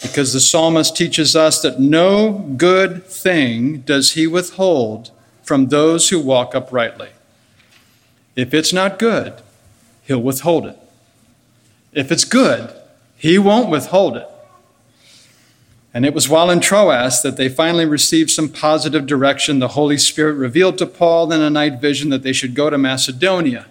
Because 0.00 0.32
the 0.32 0.40
psalmist 0.40 0.96
teaches 0.96 1.34
us 1.34 1.62
that 1.62 1.80
no 1.80 2.54
good 2.56 3.04
thing 3.04 3.78
does 3.78 4.12
he 4.12 4.26
withhold 4.26 5.10
from 5.42 5.68
those 5.68 6.10
who 6.10 6.20
walk 6.20 6.54
uprightly. 6.54 7.10
If 8.34 8.52
it's 8.52 8.72
not 8.72 8.98
good, 8.98 9.34
he'll 10.02 10.22
withhold 10.22 10.66
it. 10.66 10.78
If 11.92 12.12
it's 12.12 12.24
good, 12.24 12.72
he 13.16 13.38
won't 13.38 13.70
withhold 13.70 14.16
it. 14.16 14.28
And 15.96 16.04
it 16.04 16.12
was 16.12 16.28
while 16.28 16.50
in 16.50 16.60
Troas 16.60 17.22
that 17.22 17.38
they 17.38 17.48
finally 17.48 17.86
received 17.86 18.28
some 18.28 18.50
positive 18.50 19.06
direction. 19.06 19.60
The 19.60 19.68
Holy 19.68 19.96
Spirit 19.96 20.34
revealed 20.34 20.76
to 20.76 20.84
Paul 20.84 21.32
in 21.32 21.40
a 21.40 21.48
night 21.48 21.80
vision 21.80 22.10
that 22.10 22.22
they 22.22 22.34
should 22.34 22.54
go 22.54 22.68
to 22.68 22.76
Macedonia. 22.76 23.64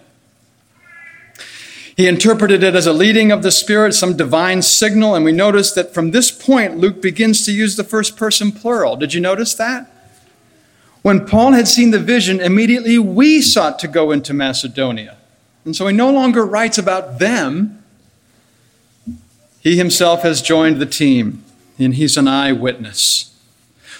He 1.95 2.07
interpreted 2.07 2.63
it 2.63 2.73
as 2.73 2.87
a 2.87 2.93
leading 2.93 3.31
of 3.31 3.43
the 3.43 3.51
Spirit, 3.51 3.93
some 3.93 4.17
divine 4.17 4.63
signal, 4.63 5.13
and 5.13 5.23
we 5.23 5.33
notice 5.33 5.71
that 5.73 5.93
from 5.93 6.09
this 6.09 6.31
point, 6.31 6.77
Luke 6.77 6.99
begins 6.99 7.45
to 7.45 7.51
use 7.51 7.75
the 7.75 7.83
first 7.83 8.17
person 8.17 8.51
plural. 8.51 8.95
Did 8.95 9.13
you 9.13 9.21
notice 9.21 9.53
that? 9.53 9.87
When 11.03 11.27
Paul 11.27 11.51
had 11.51 11.67
seen 11.67 11.91
the 11.91 11.99
vision, 11.99 12.41
immediately 12.41 12.97
we 12.97 13.39
sought 13.39 13.77
to 13.77 13.87
go 13.87 14.09
into 14.09 14.33
Macedonia. 14.33 15.15
And 15.63 15.75
so 15.75 15.85
he 15.85 15.93
no 15.93 16.09
longer 16.09 16.43
writes 16.43 16.79
about 16.79 17.19
them, 17.19 17.83
he 19.59 19.77
himself 19.77 20.23
has 20.23 20.41
joined 20.41 20.81
the 20.81 20.87
team 20.87 21.44
and 21.77 21.95
he's 21.95 22.17
an 22.17 22.27
eyewitness. 22.27 23.35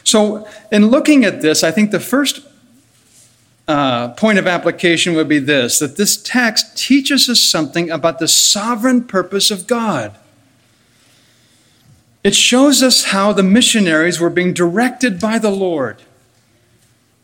So, 0.04 0.48
in 0.72 0.88
looking 0.88 1.26
at 1.26 1.42
this, 1.42 1.64
I 1.64 1.72
think 1.72 1.92
the 1.92 2.00
first 2.00 2.42
uh, 3.68 4.10
point 4.10 4.38
of 4.38 4.46
application 4.46 5.16
would 5.16 5.28
be 5.28 5.40
this 5.40 5.80
that 5.80 5.98
this 5.98 6.18
text 6.18 6.78
teaches 6.78 7.28
us 7.28 7.40
something 7.40 7.90
about 7.90 8.20
the 8.20 8.28
sovereign 8.28 9.04
purpose 9.04 9.50
of 9.50 9.68
God. 9.68 10.16
It 12.24 12.36
shows 12.36 12.82
us 12.82 13.06
how 13.06 13.34
the 13.34 13.44
missionaries 13.44 14.20
were 14.20 14.30
being 14.30 14.54
directed 14.54 15.20
by 15.20 15.38
the 15.38 15.52
Lord. 15.52 16.02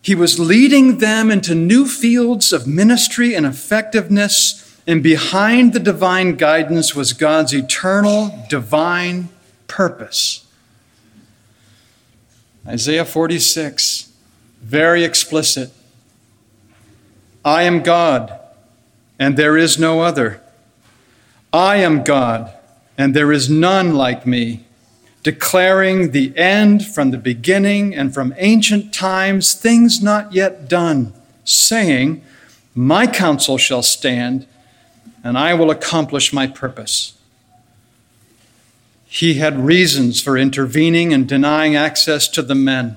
He 0.02 0.16
was 0.16 0.40
leading 0.40 0.98
them 0.98 1.30
into 1.30 1.54
new 1.54 1.88
fields 1.88 2.52
of 2.52 2.66
ministry 2.66 3.36
and 3.36 3.46
effectiveness, 3.46 4.80
and 4.88 5.04
behind 5.04 5.74
the 5.74 5.80
divine 5.80 6.36
guidance 6.36 6.96
was 6.96 7.14
God's 7.14 7.54
eternal, 7.54 8.46
divine 8.50 9.30
purpose. 9.68 10.41
Isaiah 12.68 13.06
46, 13.06 14.12
very 14.62 15.04
explicit. 15.04 15.72
I 17.44 17.64
am 17.64 17.82
God, 17.82 18.40
and 19.18 19.36
there 19.36 19.58
is 19.58 19.80
no 19.80 20.02
other. 20.02 20.42
I 21.52 21.78
am 21.78 22.04
God, 22.04 22.54
and 23.00 23.16
there 23.16 23.32
is 23.32 23.50
none 23.50 23.96
like 23.96 24.28
me, 24.28 24.64
declaring 25.24 26.12
the 26.12 26.38
end 26.38 26.86
from 26.86 27.10
the 27.10 27.18
beginning 27.18 27.96
and 27.96 28.14
from 28.14 28.34
ancient 28.38 28.94
times, 28.94 29.56
things 29.56 30.04
not 30.04 30.34
yet 30.34 30.70
done, 30.70 31.14
saying, 31.44 32.24
My 32.76 33.08
counsel 33.08 33.58
shall 33.58 33.84
stand, 33.84 34.46
and 35.24 35.36
I 35.36 35.56
will 35.56 35.72
accomplish 35.72 36.32
my 36.32 36.46
purpose. 36.46 37.18
He 39.14 39.34
had 39.34 39.60
reasons 39.60 40.22
for 40.22 40.38
intervening 40.38 41.12
and 41.12 41.28
denying 41.28 41.76
access 41.76 42.30
to 42.30 42.42
the 42.42 42.56
men. 42.56 42.96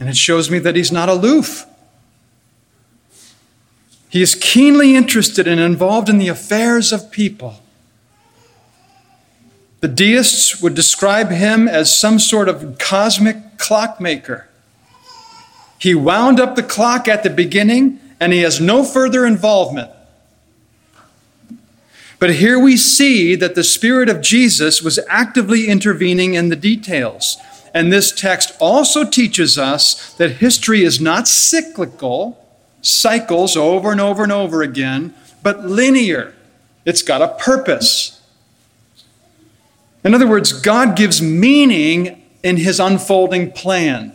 And 0.00 0.08
it 0.08 0.16
shows 0.16 0.50
me 0.50 0.58
that 0.58 0.74
he's 0.74 0.90
not 0.90 1.08
aloof. 1.08 1.64
He 4.08 4.20
is 4.20 4.34
keenly 4.34 4.96
interested 4.96 5.46
and 5.46 5.60
involved 5.60 6.08
in 6.08 6.18
the 6.18 6.26
affairs 6.26 6.92
of 6.92 7.12
people. 7.12 7.60
The 9.78 9.86
deists 9.86 10.60
would 10.60 10.74
describe 10.74 11.30
him 11.30 11.68
as 11.68 11.96
some 11.96 12.18
sort 12.18 12.48
of 12.48 12.76
cosmic 12.76 13.58
clockmaker. 13.58 14.48
He 15.78 15.94
wound 15.94 16.40
up 16.40 16.56
the 16.56 16.64
clock 16.64 17.06
at 17.06 17.22
the 17.22 17.30
beginning, 17.30 18.00
and 18.18 18.32
he 18.32 18.40
has 18.40 18.60
no 18.60 18.82
further 18.82 19.24
involvement. 19.24 19.92
But 22.18 22.36
here 22.36 22.58
we 22.58 22.76
see 22.76 23.34
that 23.36 23.54
the 23.54 23.64
Spirit 23.64 24.08
of 24.08 24.20
Jesus 24.20 24.82
was 24.82 24.98
actively 25.08 25.66
intervening 25.68 26.34
in 26.34 26.48
the 26.48 26.56
details. 26.56 27.36
And 27.74 27.92
this 27.92 28.12
text 28.12 28.54
also 28.60 29.04
teaches 29.04 29.58
us 29.58 30.14
that 30.14 30.32
history 30.32 30.84
is 30.84 31.00
not 31.00 31.26
cyclical, 31.26 32.38
cycles 32.80 33.56
over 33.56 33.90
and 33.90 34.00
over 34.00 34.22
and 34.22 34.30
over 34.30 34.62
again, 34.62 35.12
but 35.42 35.64
linear. 35.64 36.34
It's 36.84 37.02
got 37.02 37.20
a 37.20 37.34
purpose. 37.42 38.20
In 40.04 40.14
other 40.14 40.28
words, 40.28 40.52
God 40.52 40.96
gives 40.96 41.20
meaning 41.20 42.22
in 42.42 42.58
his 42.58 42.78
unfolding 42.78 43.50
plan. 43.50 44.12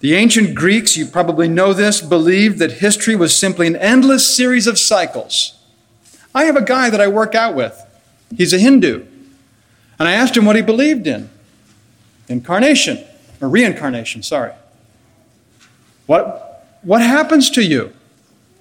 The 0.00 0.14
ancient 0.14 0.54
Greeks, 0.54 0.96
you 0.96 1.06
probably 1.06 1.48
know 1.48 1.72
this, 1.72 2.02
believed 2.02 2.58
that 2.58 2.72
history 2.72 3.16
was 3.16 3.34
simply 3.34 3.66
an 3.66 3.76
endless 3.76 4.36
series 4.36 4.66
of 4.66 4.78
cycles. 4.78 5.55
I 6.36 6.44
have 6.44 6.56
a 6.56 6.62
guy 6.62 6.90
that 6.90 7.00
I 7.00 7.08
work 7.08 7.34
out 7.34 7.54
with. 7.54 7.82
He's 8.36 8.52
a 8.52 8.58
Hindu. 8.58 9.06
And 9.98 10.06
I 10.06 10.12
asked 10.12 10.36
him 10.36 10.44
what 10.44 10.54
he 10.54 10.60
believed 10.60 11.06
in 11.06 11.30
incarnation, 12.28 13.02
or 13.40 13.48
reincarnation, 13.48 14.22
sorry. 14.22 14.52
What, 16.04 16.78
what 16.82 17.00
happens 17.00 17.48
to 17.50 17.64
you? 17.64 17.94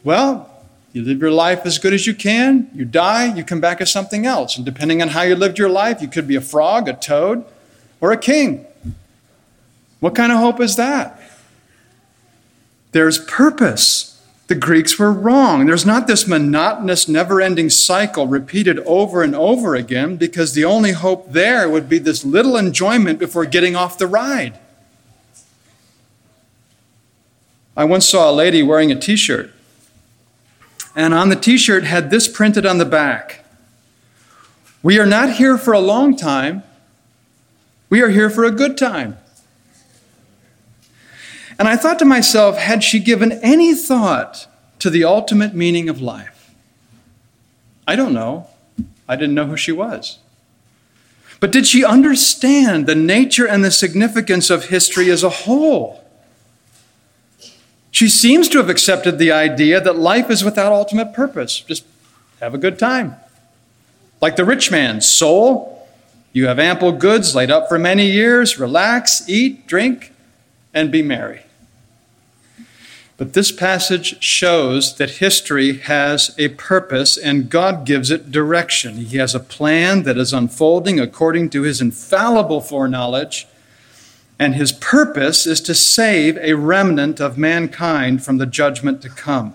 Well, 0.05 0.49
you 0.93 1.03
live 1.03 1.19
your 1.19 1.31
life 1.31 1.65
as 1.65 1.77
good 1.77 1.93
as 1.93 2.07
you 2.07 2.13
can, 2.13 2.69
you 2.73 2.85
die, 2.85 3.35
you 3.35 3.43
come 3.43 3.59
back 3.59 3.81
as 3.81 3.91
something 3.91 4.25
else. 4.25 4.55
And 4.55 4.65
depending 4.65 5.01
on 5.01 5.09
how 5.09 5.23
you 5.23 5.35
lived 5.35 5.59
your 5.59 5.67
life, 5.67 6.01
you 6.01 6.07
could 6.07 6.29
be 6.29 6.37
a 6.37 6.41
frog, 6.41 6.87
a 6.87 6.93
toad, 6.93 7.43
or 7.99 8.13
a 8.13 8.17
king. 8.17 8.65
What 9.99 10.15
kind 10.15 10.31
of 10.31 10.37
hope 10.37 10.61
is 10.61 10.77
that? 10.77 11.19
There's 12.93 13.17
purpose. 13.17 14.14
The 14.47 14.55
Greeks 14.55 14.99
were 14.99 15.11
wrong. 15.11 15.65
There's 15.65 15.87
not 15.87 16.05
this 16.05 16.27
monotonous, 16.27 17.07
never 17.07 17.41
ending 17.41 17.71
cycle 17.71 18.27
repeated 18.27 18.77
over 18.79 19.23
and 19.23 19.35
over 19.35 19.73
again 19.73 20.17
because 20.17 20.53
the 20.53 20.63
only 20.63 20.91
hope 20.91 21.31
there 21.31 21.67
would 21.67 21.89
be 21.89 21.97
this 21.97 22.23
little 22.23 22.55
enjoyment 22.55 23.17
before 23.17 23.45
getting 23.45 23.75
off 23.75 23.97
the 23.97 24.05
ride. 24.05 24.59
I 27.75 27.85
once 27.85 28.07
saw 28.07 28.29
a 28.29 28.33
lady 28.33 28.61
wearing 28.61 28.91
a 28.91 28.99
t 28.99 29.15
shirt, 29.15 29.51
and 30.95 31.13
on 31.13 31.29
the 31.29 31.35
t 31.35 31.57
shirt 31.57 31.83
had 31.83 32.09
this 32.09 32.27
printed 32.27 32.65
on 32.65 32.77
the 32.77 32.85
back 32.85 33.43
We 34.83 34.99
are 34.99 35.05
not 35.05 35.33
here 35.33 35.57
for 35.57 35.73
a 35.73 35.79
long 35.79 36.15
time, 36.15 36.63
we 37.89 38.01
are 38.01 38.09
here 38.09 38.29
for 38.29 38.43
a 38.43 38.51
good 38.51 38.77
time. 38.77 39.17
And 41.57 41.67
I 41.67 41.77
thought 41.77 41.99
to 41.99 42.05
myself, 42.05 42.57
had 42.57 42.83
she 42.83 42.99
given 42.99 43.31
any 43.31 43.73
thought 43.73 44.47
to 44.79 44.89
the 44.89 45.03
ultimate 45.03 45.53
meaning 45.53 45.87
of 45.89 46.01
life? 46.01 46.53
I 47.87 47.95
don't 47.95 48.13
know. 48.13 48.47
I 49.07 49.15
didn't 49.15 49.35
know 49.35 49.45
who 49.45 49.57
she 49.57 49.71
was. 49.71 50.19
But 51.39 51.51
did 51.51 51.67
she 51.67 51.85
understand 51.85 52.87
the 52.87 52.95
nature 52.95 53.47
and 53.47 53.63
the 53.63 53.71
significance 53.71 54.49
of 54.49 54.65
history 54.65 55.09
as 55.11 55.23
a 55.23 55.29
whole? 55.29 56.03
She 57.91 58.09
seems 58.09 58.49
to 58.49 58.57
have 58.57 58.69
accepted 58.69 59.17
the 59.17 59.31
idea 59.31 59.79
that 59.79 59.95
life 59.95 60.29
is 60.29 60.43
without 60.43 60.73
ultimate 60.73 61.13
purpose. 61.13 61.61
Just 61.61 61.85
have 62.41 62.53
a 62.53 62.57
good 62.57 62.77
time. 62.77 63.15
Like 64.21 64.35
the 64.35 64.43
rich 64.43 64.71
man's 64.71 65.07
soul, 65.07 65.87
you 66.33 66.47
have 66.47 66.59
ample 66.59 66.91
goods 66.91 67.35
laid 67.35 67.51
up 67.51 67.69
for 67.69 67.79
many 67.79 68.07
years, 68.07 68.59
relax, 68.59 69.29
eat, 69.29 69.67
drink, 69.67 70.13
and 70.73 70.91
be 70.91 71.01
merry. 71.01 71.44
But 73.17 73.31
this 73.31 73.51
passage 73.51 74.21
shows 74.21 74.97
that 74.97 75.09
history 75.09 75.77
has 75.77 76.35
a 76.37 76.49
purpose 76.49 77.15
and 77.17 77.49
God 77.49 77.85
gives 77.85 78.11
it 78.11 78.31
direction. 78.31 78.97
He 78.97 79.17
has 79.17 79.33
a 79.33 79.39
plan 79.39 80.03
that 80.03 80.17
is 80.17 80.33
unfolding 80.33 80.99
according 80.99 81.49
to 81.51 81.61
his 81.61 81.79
infallible 81.79 82.59
foreknowledge, 82.59 83.47
and 84.37 84.55
his 84.55 84.73
purpose 84.73 85.47
is 85.47 85.61
to 85.61 85.73
save 85.73 86.37
a 86.37 86.55
remnant 86.55 87.21
of 87.21 87.37
mankind 87.37 88.25
from 88.25 88.37
the 88.37 88.45
judgment 88.45 89.01
to 89.03 89.09
come. 89.09 89.53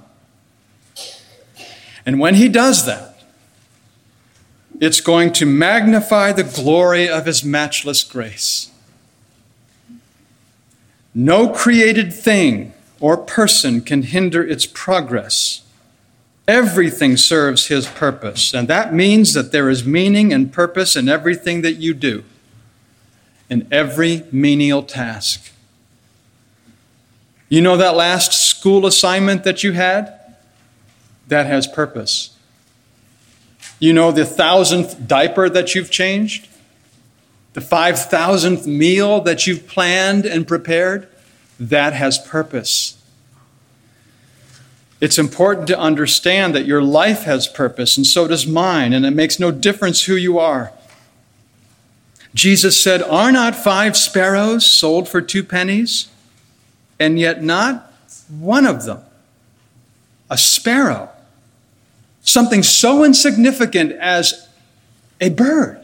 And 2.06 2.18
when 2.18 2.36
he 2.36 2.48
does 2.48 2.86
that, 2.86 3.22
it's 4.80 5.02
going 5.02 5.34
to 5.34 5.44
magnify 5.44 6.32
the 6.32 6.44
glory 6.44 7.06
of 7.06 7.26
his 7.26 7.44
matchless 7.44 8.02
grace. 8.02 8.70
No 11.14 11.50
created 11.50 12.14
thing 12.14 12.72
or 13.00 13.16
person 13.16 13.80
can 13.80 14.02
hinder 14.02 14.46
its 14.46 14.66
progress. 14.66 15.62
Everything 16.46 17.16
serves 17.16 17.66
his 17.66 17.86
purpose, 17.86 18.52
and 18.52 18.68
that 18.68 18.92
means 18.92 19.34
that 19.34 19.52
there 19.52 19.70
is 19.70 19.84
meaning 19.84 20.32
and 20.32 20.52
purpose 20.52 20.96
in 20.96 21.08
everything 21.08 21.62
that 21.62 21.74
you 21.74 21.94
do, 21.94 22.24
in 23.48 23.66
every 23.72 24.24
menial 24.30 24.82
task. 24.82 25.52
You 27.48 27.60
know 27.60 27.76
that 27.76 27.96
last 27.96 28.32
school 28.32 28.86
assignment 28.86 29.44
that 29.44 29.64
you 29.64 29.72
had? 29.72 30.14
That 31.28 31.46
has 31.46 31.66
purpose. 31.66 32.36
You 33.78 33.92
know 33.92 34.12
the 34.12 34.24
thousandth 34.24 35.08
diaper 35.08 35.48
that 35.48 35.74
you've 35.74 35.90
changed? 35.90 36.48
The 37.54 37.60
five 37.60 37.98
thousandth 37.98 38.66
meal 38.66 39.20
that 39.22 39.46
you've 39.46 39.66
planned 39.66 40.26
and 40.26 40.46
prepared? 40.46 41.08
That 41.60 41.92
has 41.92 42.18
purpose. 42.18 42.96
It's 45.00 45.18
important 45.18 45.66
to 45.68 45.78
understand 45.78 46.54
that 46.54 46.66
your 46.66 46.82
life 46.82 47.22
has 47.22 47.46
purpose, 47.46 47.96
and 47.96 48.06
so 48.06 48.26
does 48.26 48.46
mine, 48.46 48.92
and 48.92 49.06
it 49.06 49.12
makes 49.12 49.38
no 49.38 49.50
difference 49.50 50.04
who 50.04 50.14
you 50.14 50.38
are. 50.38 50.72
Jesus 52.34 52.82
said, 52.82 53.02
Are 53.02 53.30
not 53.30 53.54
five 53.54 53.96
sparrows 53.96 54.66
sold 54.66 55.08
for 55.08 55.20
two 55.20 55.42
pennies? 55.42 56.08
And 56.98 57.18
yet 57.18 57.42
not 57.42 57.92
one 58.28 58.66
of 58.66 58.84
them, 58.84 59.00
a 60.28 60.36
sparrow, 60.36 61.08
something 62.22 62.62
so 62.62 63.02
insignificant 63.02 63.92
as 63.92 64.48
a 65.20 65.30
bird, 65.30 65.79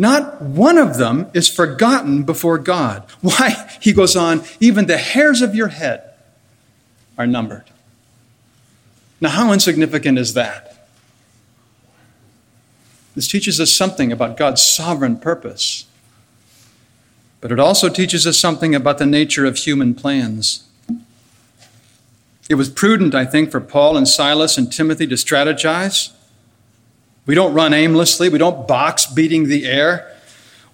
not 0.00 0.40
one 0.40 0.78
of 0.78 0.96
them 0.96 1.30
is 1.34 1.46
forgotten 1.46 2.22
before 2.22 2.56
God. 2.56 3.04
Why? 3.20 3.68
He 3.82 3.92
goes 3.92 4.16
on, 4.16 4.42
even 4.58 4.86
the 4.86 4.96
hairs 4.96 5.42
of 5.42 5.54
your 5.54 5.68
head 5.68 6.14
are 7.18 7.26
numbered. 7.26 7.64
Now, 9.20 9.28
how 9.28 9.52
insignificant 9.52 10.18
is 10.18 10.32
that? 10.32 10.86
This 13.14 13.28
teaches 13.28 13.60
us 13.60 13.70
something 13.70 14.10
about 14.10 14.38
God's 14.38 14.62
sovereign 14.62 15.18
purpose, 15.18 15.84
but 17.42 17.52
it 17.52 17.60
also 17.60 17.90
teaches 17.90 18.26
us 18.26 18.38
something 18.38 18.74
about 18.74 18.96
the 18.96 19.04
nature 19.04 19.44
of 19.44 19.58
human 19.58 19.94
plans. 19.94 20.64
It 22.48 22.54
was 22.54 22.70
prudent, 22.70 23.14
I 23.14 23.26
think, 23.26 23.50
for 23.50 23.60
Paul 23.60 23.98
and 23.98 24.08
Silas 24.08 24.56
and 24.56 24.72
Timothy 24.72 25.06
to 25.08 25.16
strategize. 25.16 26.12
We 27.30 27.36
don't 27.36 27.54
run 27.54 27.72
aimlessly, 27.72 28.28
we 28.28 28.38
don't 28.38 28.66
box 28.66 29.06
beating 29.06 29.44
the 29.44 29.64
air. 29.64 30.16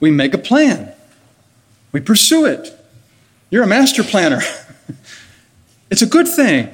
We 0.00 0.10
make 0.10 0.32
a 0.32 0.38
plan, 0.38 0.90
we 1.92 2.00
pursue 2.00 2.46
it. 2.46 2.72
You're 3.50 3.64
a 3.64 3.66
master 3.66 4.02
planner. 4.02 4.40
it's 5.90 6.00
a 6.00 6.06
good 6.06 6.26
thing. 6.26 6.70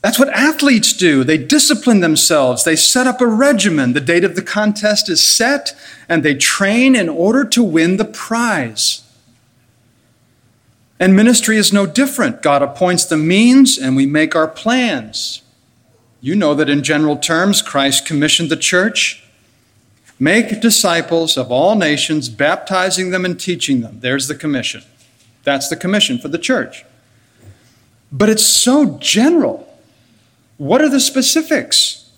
That's 0.00 0.18
what 0.18 0.30
athletes 0.30 0.94
do. 0.94 1.22
They 1.22 1.36
discipline 1.36 2.00
themselves. 2.00 2.64
They 2.64 2.76
set 2.76 3.06
up 3.06 3.20
a 3.20 3.26
regimen. 3.26 3.92
The 3.92 4.00
date 4.00 4.24
of 4.24 4.36
the 4.36 4.42
contest 4.42 5.10
is 5.10 5.22
set, 5.22 5.76
and 6.08 6.22
they 6.22 6.34
train 6.34 6.96
in 6.96 7.10
order 7.10 7.44
to 7.44 7.62
win 7.62 7.98
the 7.98 8.06
prize. 8.06 9.06
And 10.98 11.14
ministry 11.14 11.58
is 11.58 11.74
no 11.74 11.84
different. 11.84 12.40
God 12.40 12.62
appoints 12.62 13.04
the 13.04 13.18
means, 13.18 13.76
and 13.76 13.96
we 13.96 14.06
make 14.06 14.34
our 14.34 14.48
plans. 14.48 15.41
You 16.22 16.36
know 16.36 16.54
that 16.54 16.70
in 16.70 16.82
general 16.82 17.18
terms, 17.18 17.60
Christ 17.60 18.06
commissioned 18.06 18.48
the 18.48 18.56
church 18.56 19.22
make 20.20 20.60
disciples 20.60 21.36
of 21.36 21.50
all 21.50 21.74
nations, 21.74 22.28
baptizing 22.28 23.10
them 23.10 23.24
and 23.24 23.40
teaching 23.40 23.80
them. 23.80 23.98
There's 23.98 24.28
the 24.28 24.36
commission. 24.36 24.84
That's 25.42 25.68
the 25.68 25.74
commission 25.74 26.16
for 26.18 26.28
the 26.28 26.38
church. 26.38 26.84
But 28.12 28.28
it's 28.28 28.46
so 28.46 28.98
general. 28.98 29.68
What 30.58 30.80
are 30.80 30.88
the 30.88 31.00
specifics? 31.00 32.08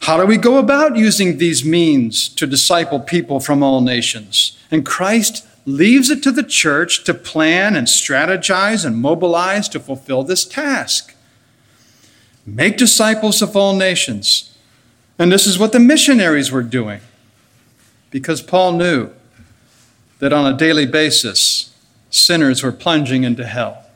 How 0.00 0.18
do 0.18 0.26
we 0.26 0.36
go 0.36 0.58
about 0.58 0.96
using 0.96 1.38
these 1.38 1.64
means 1.64 2.28
to 2.28 2.46
disciple 2.46 3.00
people 3.00 3.40
from 3.40 3.62
all 3.62 3.80
nations? 3.80 4.58
And 4.70 4.84
Christ 4.84 5.46
leaves 5.64 6.10
it 6.10 6.22
to 6.24 6.32
the 6.32 6.42
church 6.42 7.04
to 7.04 7.14
plan 7.14 7.74
and 7.74 7.86
strategize 7.86 8.84
and 8.84 8.96
mobilize 8.96 9.66
to 9.70 9.80
fulfill 9.80 10.24
this 10.24 10.44
task. 10.44 11.14
Make 12.54 12.76
disciples 12.76 13.42
of 13.42 13.56
all 13.56 13.74
nations. 13.74 14.56
And 15.18 15.30
this 15.30 15.46
is 15.46 15.58
what 15.58 15.72
the 15.72 15.80
missionaries 15.80 16.50
were 16.50 16.62
doing. 16.62 17.00
Because 18.10 18.42
Paul 18.42 18.72
knew 18.72 19.10
that 20.18 20.32
on 20.32 20.52
a 20.52 20.56
daily 20.56 20.86
basis, 20.86 21.74
sinners 22.10 22.62
were 22.62 22.72
plunging 22.72 23.24
into 23.24 23.46
hell. 23.46 23.86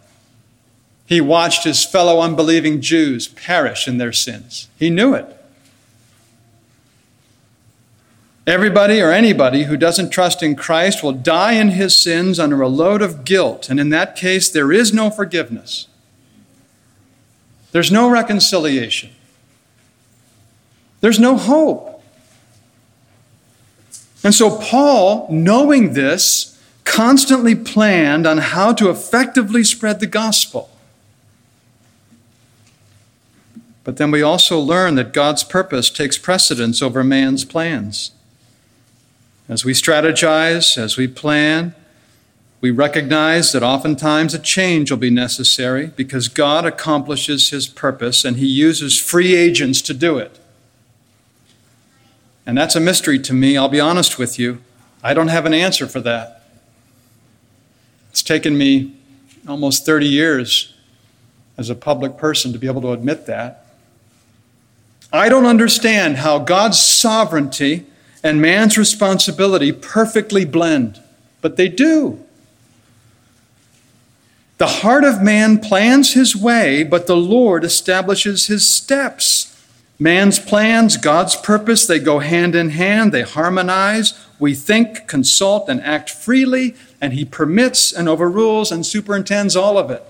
He 1.07 1.21
watched 1.21 1.65
his 1.65 1.85
fellow 1.85 2.21
unbelieving 2.21 2.81
Jews 2.81 3.29
perish 3.29 3.87
in 3.87 3.99
their 3.99 4.13
sins. 4.13 4.69
He 4.79 4.89
knew 4.89 5.15
it. 5.15 5.27
Everybody 8.47 9.01
or 9.01 9.11
anybody 9.11 9.65
who 9.65 9.77
doesn't 9.77 10.11
trust 10.11 10.43
in 10.43 10.55
Christ 10.55 11.03
will 11.03 11.13
die 11.13 11.55
in 11.55 11.71
his 11.71 11.97
sins 11.97 12.39
under 12.39 12.61
a 12.61 12.69
load 12.69 13.01
of 13.01 13.25
guilt, 13.25 13.71
and 13.71 13.81
in 13.81 13.89
that 13.89 14.17
case, 14.17 14.51
there 14.51 14.71
is 14.71 14.93
no 14.93 15.11
forgiveness. 15.11 15.89
There's 17.75 17.91
no 17.91 18.09
reconciliation. 18.09 19.11
There's 21.01 21.19
no 21.19 21.37
hope. 21.37 22.05
And 24.23 24.33
so, 24.33 24.61
Paul, 24.61 25.27
knowing 25.29 25.95
this, 25.95 26.57
constantly 26.85 27.57
planned 27.57 28.29
on 28.29 28.39
how 28.39 28.73
to 28.75 28.91
effectively 28.91 29.65
spread 29.65 29.99
the 29.99 30.07
gospel. 30.07 30.71
But 33.83 33.97
then 33.97 34.13
we 34.13 34.23
also 34.23 34.61
learn 34.61 34.95
that 34.95 35.13
God's 35.13 35.43
purpose 35.43 35.91
takes 35.91 36.17
precedence 36.17 36.81
over 36.81 37.03
man's 37.03 37.45
plans. 37.45 38.13
As 39.49 39.65
we 39.65 39.73
strategize, 39.73 40.79
as 40.79 40.97
we 40.97 41.09
plan, 41.09 41.75
we 42.65 42.71
recognize 42.71 43.53
that 43.53 43.63
oftentimes 43.63 44.33
a 44.33 44.39
change 44.39 44.91
will 44.91 44.97
be 44.97 45.11
necessary 45.11 45.89
because 45.89 46.29
God 46.29 46.65
accomplishes 46.65 47.51
his 47.51 47.67
purpose 47.67 48.25
and 48.25 48.39
he 48.39 48.47
uses 48.47 48.99
free 48.99 49.37
agents 49.37 49.83
to 49.83 49.93
do 49.93 50.17
it. 50.17 50.39
And 52.47 52.57
that's 52.57 52.75
a 52.75 52.81
mystery 52.81 53.19
to 53.19 53.35
me, 53.35 53.59
I'll 53.59 53.69
be 53.69 53.81
honest 53.81 54.19
with 54.19 54.39
you. 54.39 54.63
I 55.03 55.13
don't 55.13 55.29
have 55.29 55.45
an 55.45 55.53
answer 55.53 55.87
for 55.87 56.01
that. 56.01 56.47
It's 58.09 58.23
taken 58.23 58.57
me 58.57 58.95
almost 59.47 59.85
30 59.85 60.07
years 60.07 60.73
as 61.59 61.69
a 61.69 61.75
public 61.75 62.17
person 62.17 62.55
to 62.55 62.59
be 62.59 62.67
able 62.67 62.81
to 62.81 62.93
admit 62.93 63.27
that. 63.27 63.67
I 65.13 65.29
don't 65.29 65.45
understand 65.45 66.17
how 66.17 66.39
God's 66.39 66.81
sovereignty 66.81 67.85
and 68.23 68.41
man's 68.41 68.79
responsibility 68.79 69.71
perfectly 69.71 70.47
blend, 70.47 71.03
but 71.43 71.59
they 71.59 71.69
do. 71.69 72.24
The 74.59 74.67
heart 74.67 75.05
of 75.05 75.21
man 75.21 75.59
plans 75.59 76.15
his 76.15 76.37
way, 76.37 76.85
but 76.85 77.07
the 77.07 77.17
Lord 77.17 77.65
establishes 77.65 78.47
his 78.47 78.69
steps. 78.69 79.51
Man's 79.99 80.39
plans, 80.39 80.97
God's 80.97 81.35
purpose, 81.37 81.87
they 81.87 81.99
go 81.99 82.21
hand 82.21 82.55
in 82.55 82.71
hand, 82.71 83.13
they 83.13 83.23
harmonize. 83.23 84.19
We 84.39 84.55
think, 84.55 85.09
consult, 85.09 85.69
and 85.69 85.81
act 85.83 86.11
freely, 86.11 86.75
and 87.01 87.13
he 87.13 87.25
permits 87.25 87.93
and 87.93 88.09
overrules 88.09 88.71
and 88.71 88.85
superintends 88.85 89.57
all 89.57 89.79
of 89.79 89.91
it. 89.91 90.05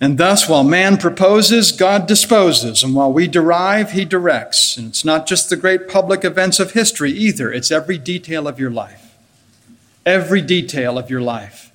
And 0.00 0.18
thus, 0.18 0.48
while 0.48 0.64
man 0.64 0.98
proposes, 0.98 1.72
God 1.72 2.06
disposes. 2.06 2.82
And 2.82 2.94
while 2.94 3.12
we 3.12 3.26
derive, 3.26 3.92
he 3.92 4.04
directs. 4.04 4.76
And 4.76 4.88
it's 4.88 5.04
not 5.04 5.26
just 5.26 5.48
the 5.48 5.56
great 5.56 5.88
public 5.88 6.24
events 6.24 6.60
of 6.60 6.72
history 6.72 7.12
either, 7.12 7.52
it's 7.52 7.70
every 7.70 7.98
detail 7.98 8.46
of 8.46 8.60
your 8.60 8.70
life. 8.70 9.16
Every 10.04 10.42
detail 10.42 10.98
of 10.98 11.08
your 11.08 11.22
life. 11.22 11.72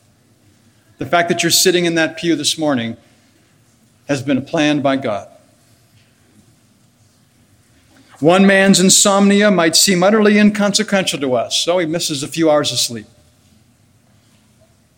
The 0.99 1.05
fact 1.05 1.29
that 1.29 1.41
you're 1.41 1.49
sitting 1.49 1.85
in 1.85 1.95
that 1.95 2.17
pew 2.17 2.35
this 2.35 2.57
morning 2.57 2.97
has 4.07 4.21
been 4.21 4.45
planned 4.45 4.83
by 4.83 4.97
God. 4.97 5.27
One 8.19 8.45
man's 8.45 8.81
insomnia 8.81 9.49
might 9.49 9.77
seem 9.77 10.03
utterly 10.03 10.37
inconsequential 10.37 11.21
to 11.21 11.35
us, 11.35 11.57
so 11.57 11.77
he 11.77 11.85
misses 11.85 12.21
a 12.21 12.27
few 12.27 12.51
hours 12.51 12.71
of 12.73 12.79
sleep. 12.79 13.07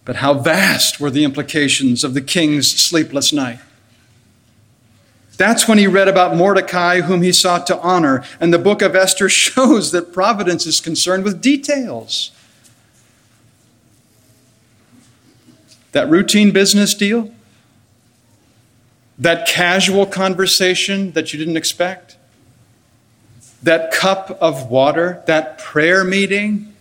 But 0.04 0.18
how 0.18 0.34
vast 0.34 1.00
were 1.00 1.12
the 1.12 1.24
implications 1.24 2.04
of 2.04 2.16
the 2.16 2.22
king's 2.22 2.68
sleepless 2.68 3.32
night. 3.32 3.60
That's 5.38 5.68
when 5.68 5.78
he 5.78 5.86
read 5.86 6.08
about 6.08 6.36
Mordecai, 6.36 7.02
whom 7.02 7.22
he 7.22 7.32
sought 7.32 7.68
to 7.68 7.80
honor. 7.80 8.24
And 8.40 8.52
the 8.52 8.60
book 8.60 8.82
of 8.82 8.96
Esther 8.96 9.30
shows 9.30 9.92
that 9.92 10.14
providence 10.14 10.66
is 10.66 10.80
concerned 10.80 11.24
with 11.24 11.42
details. 11.42 12.32
That 15.92 16.10
routine 16.10 16.52
business 16.52 16.94
deal, 16.94 17.32
that 19.18 19.48
casual 19.48 20.06
conversation 20.06 21.12
that 21.12 21.34
you 21.34 21.40
didn't 21.40 21.58
expect, 21.58 22.18
that 23.62 23.92
cup 23.92 24.38
of 24.42 24.70
water, 24.70 25.24
that 25.28 25.58
prayer 25.58 26.04
meeting 26.04 26.72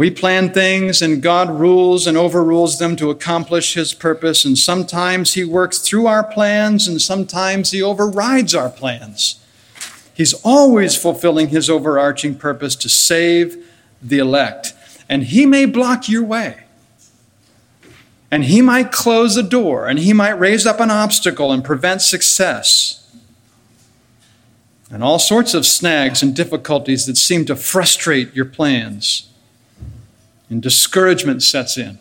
we 0.00 0.10
plan 0.10 0.50
things 0.54 1.02
and 1.02 1.20
God 1.20 1.50
rules 1.50 2.06
and 2.06 2.16
overrules 2.16 2.78
them 2.78 2.96
to 2.96 3.10
accomplish 3.10 3.74
His 3.74 3.92
purpose, 3.92 4.46
and 4.46 4.56
sometimes 4.56 5.34
He 5.34 5.44
works 5.44 5.76
through 5.80 6.06
our 6.06 6.24
plans 6.24 6.88
and 6.88 7.02
sometimes 7.02 7.72
He 7.72 7.82
overrides 7.82 8.54
our 8.54 8.70
plans. 8.70 9.44
He's 10.14 10.32
always 10.42 10.96
fulfilling 10.96 11.48
His 11.48 11.68
overarching 11.68 12.34
purpose 12.36 12.76
to 12.76 12.88
save 12.88 13.62
the 14.00 14.16
elect, 14.16 14.72
and 15.06 15.24
He 15.24 15.44
may 15.44 15.66
block 15.66 16.08
your 16.08 16.24
way. 16.24 16.64
And 18.30 18.44
He 18.44 18.62
might 18.62 18.92
close 18.92 19.36
a 19.36 19.42
door, 19.42 19.88
and 19.88 19.98
He 19.98 20.12
might 20.12 20.38
raise 20.38 20.66
up 20.66 20.80
an 20.80 20.90
obstacle 20.90 21.50
and 21.52 21.64
prevent 21.64 22.02
success. 22.02 22.96
And 24.90 25.04
all 25.04 25.18
sorts 25.18 25.54
of 25.54 25.66
snags 25.66 26.22
and 26.22 26.34
difficulties 26.34 27.06
that 27.06 27.16
seem 27.16 27.44
to 27.46 27.56
frustrate 27.56 28.34
your 28.34 28.44
plans 28.44 29.28
and 30.48 30.60
discouragement 30.60 31.42
sets 31.42 31.78
in. 31.78 31.98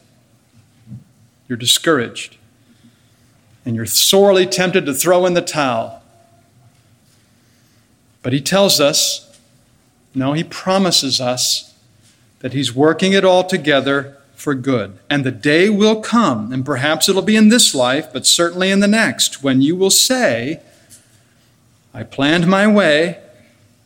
you're 1.47 1.57
discouraged, 1.57 2.37
and 3.65 3.75
you're 3.75 3.85
sorely 3.87 4.45
tempted 4.45 4.85
to 4.85 4.93
throw 4.93 5.25
in 5.25 5.33
the 5.33 5.41
towel. 5.41 6.03
But 8.21 8.33
he 8.33 8.39
tells 8.39 8.79
us, 8.79 9.39
no, 10.13 10.33
he 10.33 10.43
promises 10.43 11.19
us 11.19 11.73
that 12.39 12.53
he's 12.53 12.73
working 12.73 13.13
it 13.13 13.25
all 13.25 13.43
together 13.43 14.18
for 14.39 14.56
good. 14.56 14.97
And 15.10 15.25
the 15.25 15.32
day 15.32 15.69
will 15.69 16.02
come, 16.02 16.52
and 16.52 16.65
perhaps 16.65 17.10
it'll 17.10 17.21
be 17.21 17.36
in 17.36 17.49
this 17.49 17.75
life, 17.75 18.12
but 18.13 18.25
certainly 18.25 18.71
in 18.71 18.80
the 18.80 18.88
next, 18.88 19.43
when 19.43 19.62
you 19.62 19.75
will 19.75 19.89
say, 19.89 20.62
I 21.93 22.04
planned 22.04 22.47
my 22.47 22.65
way, 22.65 23.19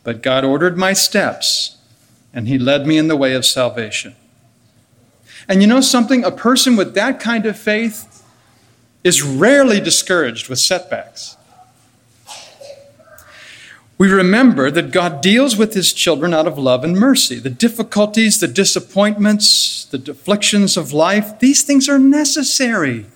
but 0.04 0.22
God 0.22 0.44
ordered 0.44 0.78
my 0.78 0.92
steps, 0.92 1.76
and 2.32 2.46
he 2.46 2.58
led 2.58 2.86
me 2.86 2.98
in 2.98 3.08
the 3.08 3.16
way 3.16 3.34
of 3.34 3.44
salvation. 3.44 4.14
And 5.48 5.60
you 5.60 5.66
know 5.66 5.80
something? 5.80 6.24
A 6.24 6.30
person 6.30 6.76
with 6.76 6.94
that 6.94 7.18
kind 7.18 7.46
of 7.46 7.58
faith 7.58 8.22
is 9.02 9.22
rarely 9.22 9.80
discouraged 9.80 10.48
with 10.48 10.58
setbacks. 10.58 11.36
We 13.98 14.08
remember 14.08 14.70
that 14.70 14.90
God 14.90 15.20
deals 15.20 15.56
with 15.56 15.74
his 15.74 15.92
children 15.92 16.32
out 16.32 16.46
of 16.46 16.58
love 16.58 16.84
and 16.84 16.96
mercy. 16.96 17.38
The 17.38 17.50
difficulties, 17.50 18.40
the 18.40 18.48
disappointments, 18.48 19.73
the 19.98 20.10
afflictions 20.10 20.76
of 20.76 20.92
life, 20.92 21.38
these 21.38 21.62
things 21.62 21.88
are 21.88 21.98
necessary. 21.98 23.06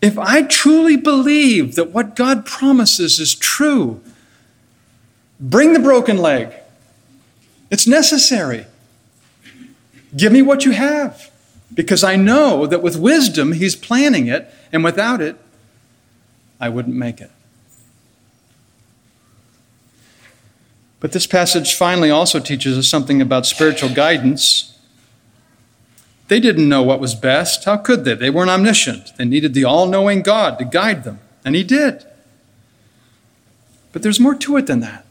If 0.00 0.18
I 0.18 0.42
truly 0.42 0.96
believe 0.96 1.74
that 1.74 1.90
what 1.90 2.14
God 2.14 2.46
promises 2.46 3.18
is 3.18 3.34
true, 3.34 4.00
bring 5.40 5.72
the 5.72 5.80
broken 5.80 6.18
leg. 6.18 6.54
It's 7.70 7.86
necessary. 7.86 8.66
Give 10.16 10.32
me 10.32 10.40
what 10.40 10.64
you 10.64 10.70
have, 10.72 11.30
because 11.74 12.02
I 12.02 12.16
know 12.16 12.66
that 12.66 12.82
with 12.82 12.96
wisdom, 12.96 13.52
He's 13.52 13.76
planning 13.76 14.26
it, 14.26 14.52
and 14.72 14.82
without 14.82 15.20
it, 15.20 15.36
I 16.60 16.68
wouldn't 16.68 16.96
make 16.96 17.20
it. 17.20 17.30
But 21.00 21.12
this 21.12 21.26
passage 21.26 21.74
finally 21.74 22.10
also 22.10 22.40
teaches 22.40 22.76
us 22.76 22.88
something 22.88 23.22
about 23.22 23.46
spiritual 23.46 23.90
guidance. 23.90 24.67
They 26.28 26.40
didn't 26.40 26.68
know 26.68 26.82
what 26.82 27.00
was 27.00 27.14
best. 27.14 27.64
How 27.64 27.76
could 27.76 28.04
they? 28.04 28.14
They 28.14 28.30
weren't 28.30 28.50
omniscient. 28.50 29.16
They 29.16 29.24
needed 29.24 29.54
the 29.54 29.64
all 29.64 29.86
knowing 29.86 30.22
God 30.22 30.58
to 30.58 30.64
guide 30.64 31.04
them, 31.04 31.20
and 31.44 31.54
He 31.54 31.64
did. 31.64 32.04
But 33.92 34.02
there's 34.02 34.20
more 34.20 34.34
to 34.34 34.56
it 34.56 34.66
than 34.66 34.80
that. 34.80 35.06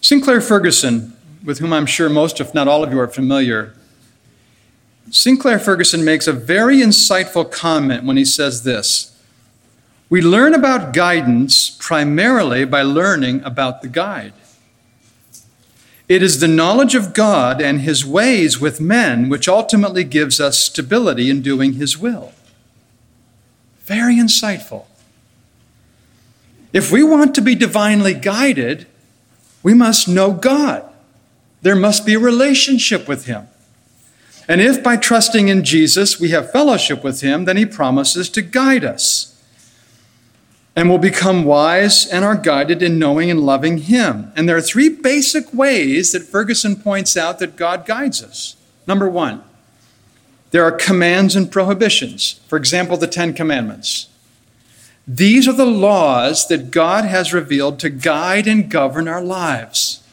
Sinclair 0.00 0.40
Ferguson 0.40 1.16
with 1.44 1.58
whom 1.58 1.72
I'm 1.72 1.86
sure 1.86 2.08
most, 2.08 2.40
if 2.40 2.54
not 2.54 2.68
all 2.68 2.82
of 2.84 2.92
you, 2.92 3.00
are 3.00 3.08
familiar. 3.08 3.74
Sinclair 5.10 5.58
Ferguson 5.58 6.04
makes 6.04 6.26
a 6.26 6.32
very 6.32 6.78
insightful 6.78 7.50
comment 7.50 8.04
when 8.04 8.16
he 8.16 8.24
says 8.24 8.62
this 8.62 9.18
We 10.08 10.22
learn 10.22 10.54
about 10.54 10.92
guidance 10.92 11.70
primarily 11.70 12.64
by 12.64 12.82
learning 12.82 13.42
about 13.44 13.82
the 13.82 13.88
guide. 13.88 14.32
It 16.10 16.24
is 16.24 16.40
the 16.40 16.48
knowledge 16.48 16.96
of 16.96 17.14
God 17.14 17.62
and 17.62 17.82
his 17.82 18.04
ways 18.04 18.60
with 18.60 18.80
men 18.80 19.28
which 19.28 19.46
ultimately 19.46 20.02
gives 20.02 20.40
us 20.40 20.58
stability 20.58 21.30
in 21.30 21.40
doing 21.40 21.74
his 21.74 21.96
will. 21.96 22.32
Very 23.84 24.16
insightful. 24.16 24.86
If 26.72 26.90
we 26.90 27.04
want 27.04 27.32
to 27.36 27.40
be 27.40 27.54
divinely 27.54 28.12
guided, 28.12 28.88
we 29.62 29.72
must 29.72 30.08
know 30.08 30.32
God. 30.32 30.84
There 31.62 31.76
must 31.76 32.04
be 32.04 32.14
a 32.14 32.18
relationship 32.18 33.06
with 33.06 33.26
Him. 33.26 33.46
And 34.48 34.60
if 34.60 34.82
by 34.82 34.96
trusting 34.96 35.46
in 35.46 35.62
Jesus 35.62 36.18
we 36.18 36.30
have 36.30 36.50
fellowship 36.50 37.04
with 37.04 37.20
Him, 37.20 37.44
then 37.44 37.56
He 37.56 37.66
promises 37.66 38.28
to 38.30 38.42
guide 38.42 38.84
us. 38.84 39.29
And 40.76 40.88
will 40.88 40.98
become 40.98 41.44
wise 41.44 42.06
and 42.06 42.24
are 42.24 42.36
guided 42.36 42.82
in 42.82 42.98
knowing 42.98 43.30
and 43.30 43.40
loving 43.40 43.78
Him. 43.78 44.32
And 44.36 44.48
there 44.48 44.56
are 44.56 44.62
three 44.62 44.88
basic 44.88 45.52
ways 45.52 46.12
that 46.12 46.22
Ferguson 46.22 46.76
points 46.76 47.16
out 47.16 47.38
that 47.40 47.56
God 47.56 47.84
guides 47.84 48.22
us. 48.22 48.56
Number 48.86 49.08
one, 49.08 49.42
there 50.52 50.64
are 50.64 50.72
commands 50.72 51.36
and 51.36 51.50
prohibitions. 51.50 52.40
For 52.46 52.56
example, 52.56 52.96
the 52.96 53.06
Ten 53.06 53.34
Commandments. 53.34 54.08
These 55.06 55.48
are 55.48 55.52
the 55.52 55.66
laws 55.66 56.46
that 56.48 56.70
God 56.70 57.04
has 57.04 57.32
revealed 57.32 57.80
to 57.80 57.90
guide 57.90 58.46
and 58.46 58.70
govern 58.70 59.08
our 59.08 59.22
lives. 59.22 60.04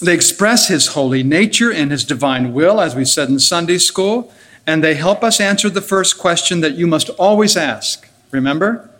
They 0.00 0.14
express 0.14 0.68
his 0.68 0.88
holy 0.88 1.22
nature 1.22 1.72
and 1.72 1.90
his 1.90 2.04
divine 2.04 2.54
will, 2.54 2.80
as 2.80 2.94
we 2.94 3.04
said 3.04 3.28
in 3.28 3.40
Sunday 3.40 3.78
school, 3.78 4.32
and 4.66 4.82
they 4.82 4.94
help 4.94 5.22
us 5.24 5.40
answer 5.40 5.68
the 5.68 5.82
first 5.82 6.18
question 6.18 6.60
that 6.60 6.76
you 6.76 6.86
must 6.86 7.10
always 7.10 7.56
ask. 7.56 8.07
Remember? 8.30 8.90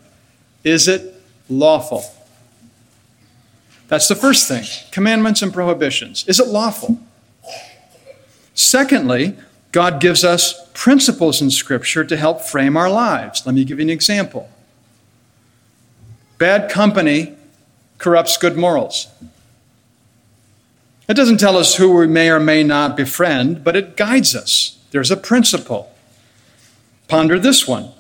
Is 0.64 0.88
it 0.88 1.14
lawful? 1.49 2.05
That's 3.88 4.09
the 4.09 4.14
first 4.14 4.47
thing 4.49 4.64
commandments 4.91 5.43
and 5.43 5.53
prohibitions. 5.53 6.27
Is 6.29 6.38
it 6.41 6.49
lawful? 6.49 6.99
Secondly, 8.55 9.37
God 9.73 10.01
gives 10.01 10.25
us 10.25 10.69
principles 10.75 11.41
in 11.41 11.51
Scripture 11.51 12.05
to 12.05 12.17
help 12.17 12.41
frame 12.43 12.77
our 12.77 12.91
lives. 12.91 13.45
Let 13.47 13.55
me 13.55 13.64
give 13.64 13.79
you 13.79 13.85
an 13.85 13.91
example. 13.91 14.49
Bad 16.38 16.71
company 16.71 17.35
corrupts 17.99 18.37
good 18.37 18.57
morals. 18.57 19.09
It 21.09 21.14
doesn't 21.14 21.38
tell 21.38 21.57
us 21.57 21.77
who 21.77 21.91
we 21.91 22.07
may 22.07 22.31
or 22.31 22.38
may 22.38 22.62
not 22.62 22.97
befriend, 22.97 23.64
but 23.64 23.77
it 23.77 23.97
guides 23.97 24.37
us. 24.37 24.79
There's 24.91 25.11
a 25.11 25.17
principle. 25.17 25.93
Ponder 27.09 27.38
this 27.38 27.67
one 27.67 27.93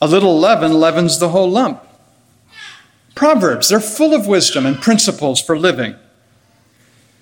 a 0.00 0.06
little 0.06 0.38
leaven 0.38 0.74
leavens 0.74 1.18
the 1.18 1.30
whole 1.30 1.50
lump. 1.50 1.82
Proverbs, 3.14 3.68
they're 3.68 3.80
full 3.80 4.14
of 4.14 4.26
wisdom 4.26 4.64
and 4.64 4.80
principles 4.80 5.40
for 5.40 5.58
living. 5.58 5.96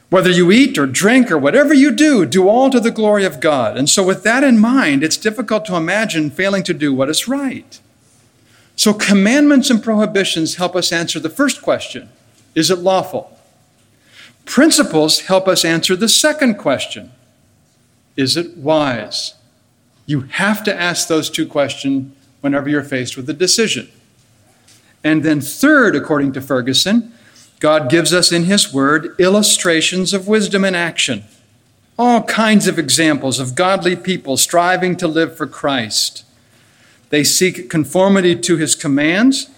Whether 0.09 0.31
you 0.31 0.53
eat 0.53 0.79
or 0.79 0.87
drink 0.87 1.33
or 1.33 1.39
whatever 1.39 1.75
you 1.75 1.91
do, 1.91 2.27
do 2.27 2.49
all 2.49 2.71
to 2.71 2.79
the 2.79 2.91
glory 2.91 3.25
of 3.25 3.41
God. 3.41 3.77
And 3.77 3.89
so, 3.89 4.05
with 4.05 4.23
that 4.23 4.45
in 4.45 4.59
mind, 4.59 5.03
it's 5.03 5.17
difficult 5.17 5.65
to 5.65 5.75
imagine 5.75 6.31
failing 6.31 6.63
to 6.65 6.75
do 6.75 6.95
what 6.95 7.09
is 7.09 7.27
right. 7.27 7.81
So, 8.77 8.93
commandments 8.93 9.71
and 9.71 9.83
prohibitions 9.83 10.57
help 10.57 10.77
us 10.77 10.93
answer 10.93 11.19
the 11.19 11.31
first 11.31 11.61
question 11.63 12.11
Is 12.55 12.71
it 12.71 12.79
lawful? 12.79 13.37
Principles 14.45 15.23
help 15.23 15.49
us 15.49 15.65
answer 15.65 15.97
the 15.97 16.09
second 16.09 16.55
question 16.55 17.11
Is 18.17 18.37
it 18.37 18.57
wise? 18.57 19.35
You 20.05 20.21
have 20.21 20.63
to 20.65 20.81
ask 20.81 21.09
those 21.09 21.29
two 21.29 21.47
questions 21.47 22.16
whenever 22.47 22.69
you're 22.69 22.85
faced 22.85 23.17
with 23.17 23.29
a 23.29 23.33
decision. 23.33 23.91
And 25.03 25.25
then, 25.25 25.41
third, 25.41 25.97
according 25.97 26.33
to 26.35 26.41
Ferguson, 26.41 27.13
God 27.59 27.91
gives 27.91 28.15
us 28.15 28.31
in 28.31 28.45
His 28.45 28.73
Word 28.73 29.17
illustrations 29.19 30.15
of 30.15 30.29
wisdom 30.29 30.65
in 30.65 30.77
action. 30.77 31.25
All 31.99 32.23
kinds 32.23 32.69
of 32.69 32.79
examples 32.79 33.41
of 33.41 33.57
godly 33.57 33.97
people 33.97 34.37
striving 34.37 34.97
to 34.99 35.09
live 35.09 35.37
for 35.37 35.49
Christ. 35.49 36.25
They 37.11 37.25
seek 37.25 37.69
conformity 37.69 38.37
to 38.37 38.57
His 38.57 38.77
commands, 38.77 39.51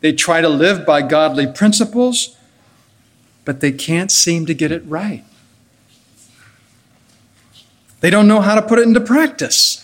they 0.00 0.12
try 0.12 0.40
to 0.40 0.48
live 0.48 0.84
by 0.84 1.02
godly 1.02 1.46
principles, 1.46 2.36
but 3.44 3.60
they 3.60 3.70
can't 3.70 4.10
seem 4.10 4.46
to 4.46 4.54
get 4.54 4.72
it 4.72 4.82
right. 4.84 5.24
They 8.00 8.10
don't 8.10 8.26
know 8.26 8.40
how 8.40 8.56
to 8.56 8.62
put 8.62 8.80
it 8.80 8.88
into 8.88 9.00
practice. 9.00 9.81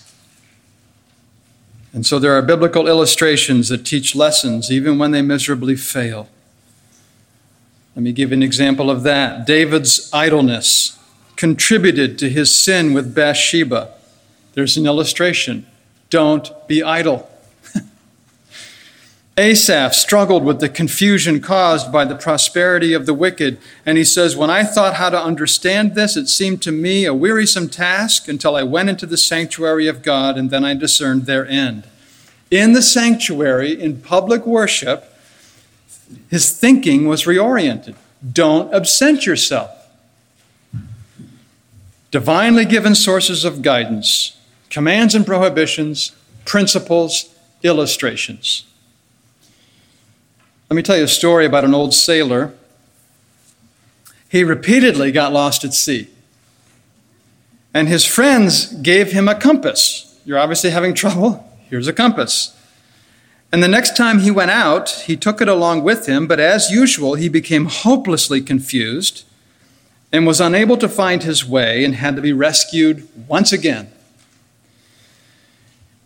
And 1.93 2.05
so 2.05 2.19
there 2.19 2.33
are 2.33 2.43
biblical 2.43 2.87
illustrations 2.87 3.69
that 3.69 3.87
teach 3.87 4.15
lessons 4.15 4.71
even 4.71 4.99
when 4.99 5.11
they 5.11 5.23
miserably 5.23 5.77
fail. 5.77 6.29
Let 7.97 8.03
me 8.03 8.13
give 8.13 8.31
an 8.31 8.43
example 8.43 8.91
of 8.91 9.03
that. 9.03 9.47
David's 9.47 10.09
idleness 10.13 10.99
contributed 11.37 12.19
to 12.19 12.29
his 12.29 12.55
sin 12.55 12.93
with 12.93 13.15
Bathsheba. 13.15 13.93
There's 14.55 14.77
an 14.77 14.87
illustration. 14.87 15.67
Don't 16.11 16.51
be 16.69 16.83
idle. 16.83 17.29
Asaph 19.39 19.95
struggled 19.95 20.45
with 20.45 20.59
the 20.59 20.69
confusion 20.69 21.41
caused 21.41 21.93
by 21.93 22.05
the 22.05 22.17
prosperity 22.17 22.93
of 22.93 23.07
the 23.07 23.15
wicked, 23.15 23.59
and 23.87 23.97
he 23.97 24.03
says, 24.03 24.37
When 24.37 24.51
I 24.51 24.65
thought 24.65 24.95
how 24.95 25.11
to 25.11 25.23
understand 25.23 25.95
this, 25.95 26.17
it 26.17 26.27
seemed 26.27 26.61
to 26.63 26.73
me 26.73 27.05
a 27.05 27.15
wearisome 27.15 27.69
task 27.69 28.27
until 28.27 28.57
I 28.57 28.65
went 28.65 28.89
into 28.89 29.07
the 29.07 29.17
sanctuary 29.17 29.87
of 29.87 30.03
God, 30.03 30.37
and 30.37 30.51
then 30.51 30.65
I 30.65 30.75
discerned 30.75 31.27
their 31.27 31.47
end. 31.47 31.85
In 32.51 32.73
the 32.73 32.83
sanctuary, 32.83 33.81
in 33.81 34.01
public 34.01 34.45
worship, 34.45 35.15
his 36.29 36.51
thinking 36.51 37.07
was 37.07 37.23
reoriented. 37.23 37.95
Don't 38.33 38.75
absent 38.75 39.25
yourself. 39.25 39.71
Divinely 42.11 42.65
given 42.65 42.97
sources 42.97 43.45
of 43.45 43.63
guidance, 43.63 44.37
commands 44.69 45.15
and 45.15 45.25
prohibitions, 45.25 46.11
principles, 46.45 47.33
illustrations. 47.63 48.65
Let 50.71 50.75
me 50.75 50.83
tell 50.83 50.99
you 50.99 51.05
a 51.05 51.09
story 51.09 51.47
about 51.47 51.65
an 51.65 51.75
old 51.75 51.95
sailor. 51.95 52.53
He 54.29 54.45
repeatedly 54.45 55.11
got 55.13 55.33
lost 55.33 55.65
at 55.65 55.73
sea. 55.73 56.09
And 57.73 57.89
his 57.89 58.05
friends 58.05 58.75
gave 58.75 59.13
him 59.13 59.29
a 59.29 59.35
compass. 59.35 60.21
You're 60.27 60.39
obviously 60.39 60.71
having 60.71 60.93
trouble. 60.93 61.51
Here's 61.71 61.89
a 61.89 61.93
compass. 61.93 62.55
And 63.51 63.63
the 63.63 63.69
next 63.69 63.97
time 63.97 64.19
he 64.19 64.31
went 64.31 64.51
out, 64.51 64.91
he 65.07 65.17
took 65.17 65.41
it 65.41 65.49
along 65.49 65.85
with 65.85 66.07
him, 66.07 66.27
but 66.27 66.39
as 66.39 66.71
usual, 66.71 67.15
he 67.15 67.31
became 67.31 67.65
hopelessly 67.65 68.43
confused 68.43 69.25
and 70.13 70.27
was 70.27 70.41
unable 70.41 70.77
to 70.77 70.89
find 70.89 71.23
his 71.23 71.47
way 71.47 71.83
and 71.83 71.95
had 71.95 72.15
to 72.17 72.23
be 72.23 72.33
rescued 72.33 73.09
once 73.27 73.53
again. 73.53 73.91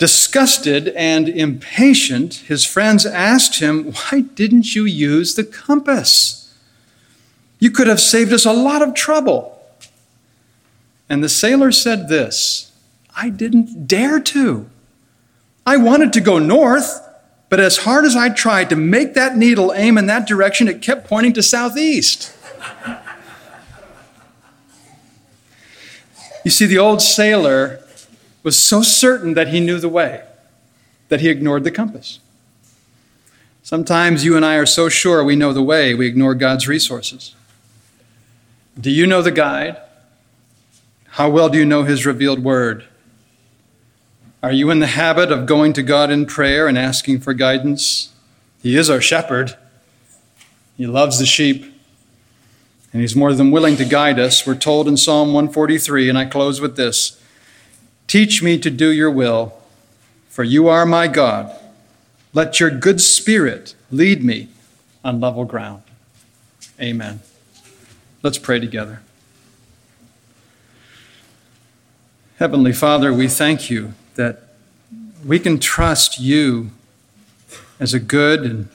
Disgusted 0.03 0.89
and 0.97 1.29
impatient, 1.29 2.35
his 2.49 2.65
friends 2.65 3.07
asked 3.07 3.61
him, 3.61 3.93
Why 3.93 4.23
didn't 4.23 4.75
you 4.75 4.85
use 4.85 5.37
the 5.37 5.45
compass? 5.45 6.53
You 7.61 7.71
could 7.71 7.87
have 7.87 8.01
saved 8.01 8.33
us 8.33 8.45
a 8.45 8.53
lot 8.53 8.83
of 8.83 8.95
trouble. 8.95 9.65
And 11.09 11.23
the 11.23 11.29
sailor 11.29 11.71
said 11.71 12.09
this 12.09 12.73
I 13.17 13.29
didn't 13.29 13.87
dare 13.87 14.19
to. 14.19 14.69
I 15.65 15.77
wanted 15.77 16.13
to 16.15 16.21
go 16.21 16.41
north, 16.41 17.01
but 17.49 17.61
as 17.61 17.77
hard 17.77 18.05
as 18.05 18.17
I 18.17 18.29
tried 18.29 18.71
to 18.71 18.77
make 18.77 19.15
that 19.15 19.37
needle 19.37 19.73
aim 19.73 19.97
in 19.97 20.07
that 20.07 20.27
direction, 20.27 20.67
it 20.67 20.83
kept 20.83 21.07
pointing 21.07 21.33
to 21.35 21.45
southeast. 21.45 22.37
You 26.45 26.51
see, 26.51 26.67
the 26.67 26.79
old 26.79 27.01
sailor 27.01 27.82
was 28.43 28.61
so 28.61 28.83
certain 28.83 29.35
that 29.35 29.49
he 29.49 29.61
knew 29.61 29.79
the 29.79 29.89
way 29.89 30.25
that 31.09 31.21
he 31.21 31.29
ignored 31.29 31.65
the 31.65 31.71
compass. 31.71 32.21
Sometimes 33.63 34.25
you 34.25 34.37
and 34.37 34.45
I 34.45 34.57
are 34.57 34.67
so 34.67 34.89
sure 34.89 35.23
we 35.23 35.37
know 35.37 35.53
the 35.53 35.63
way, 35.63 35.95
we 35.95 36.07
ignore 36.07 36.35
God's 36.35 36.67
resources. 36.67 37.35
Do 38.81 38.91
you 38.91 39.07
know 39.07 39.23
the 39.23 39.31
guide? 39.31 39.77
How 41.11 41.29
well 41.29 41.49
do 41.49 41.59
you 41.59 41.65
know 41.65 41.85
his 41.85 42.07
revealed 42.07 42.43
word? 42.43 42.85
Are 44.43 44.53
you 44.53 44.71
in 44.71 44.81
the 44.81 44.87
habit 44.89 45.31
of 45.31 45.47
going 45.47 45.73
to 45.75 45.83
God 45.83 46.11
in 46.11 46.27
prayer 46.27 46.67
and 46.67 46.77
asking 46.77 47.21
for 47.21 47.35
guidance? 47.35 48.13
He 48.61 48.77
is 48.77 48.91
our 48.91 49.01
shepherd. 49.01 49.57
He 50.77 50.87
loves 50.87 51.19
the 51.19 51.27
sheep 51.27 51.73
and 52.93 53.01
He's 53.01 53.17
more 53.17 53.33
than 53.33 53.51
willing 53.51 53.77
to 53.77 53.85
guide 53.85 54.19
us. 54.19 54.47
We're 54.47 54.55
told 54.55 54.87
in 54.87 54.97
Psalm 54.97 55.29
143, 55.33 56.09
and 56.09 56.19
I 56.19 56.27
close 56.27 56.61
with 56.61 56.77
this 56.77 57.22
Teach 58.13 58.43
me 58.43 58.59
to 58.59 58.69
do 58.69 58.91
your 58.91 59.11
will, 59.11 59.55
for 60.29 60.45
you 60.45 60.69
are 60.69 60.85
my 60.85 61.09
God. 61.09 61.51
Let 62.35 62.61
your 62.61 62.69
good 62.69 63.01
spirit 63.01 63.75
lead 63.91 64.23
me 64.23 64.49
on 65.03 65.19
level 65.19 65.47
ground. 65.47 65.83
Amen. 66.79 67.21
Let's 68.23 68.37
pray 68.37 68.61
together. 68.61 69.01
Heavenly 72.37 72.75
Father, 72.75 73.15
we 73.15 73.29
thank 73.29 73.71
you 73.71 73.95
that 74.17 74.43
we 75.25 75.39
can 75.39 75.59
trust 75.59 76.21
you 76.21 76.71
as 77.81 77.95
a 77.95 77.99
good 77.99 78.43
and 78.43 78.69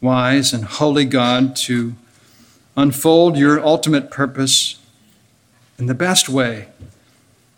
wise 0.00 0.54
and 0.54 0.64
holy 0.64 1.04
God 1.04 1.54
to 1.56 1.94
unfold 2.74 3.36
your 3.36 3.62
ultimate 3.62 4.10
purpose 4.10 4.80
in 5.78 5.84
the 5.84 5.94
best 5.94 6.30
way. 6.30 6.68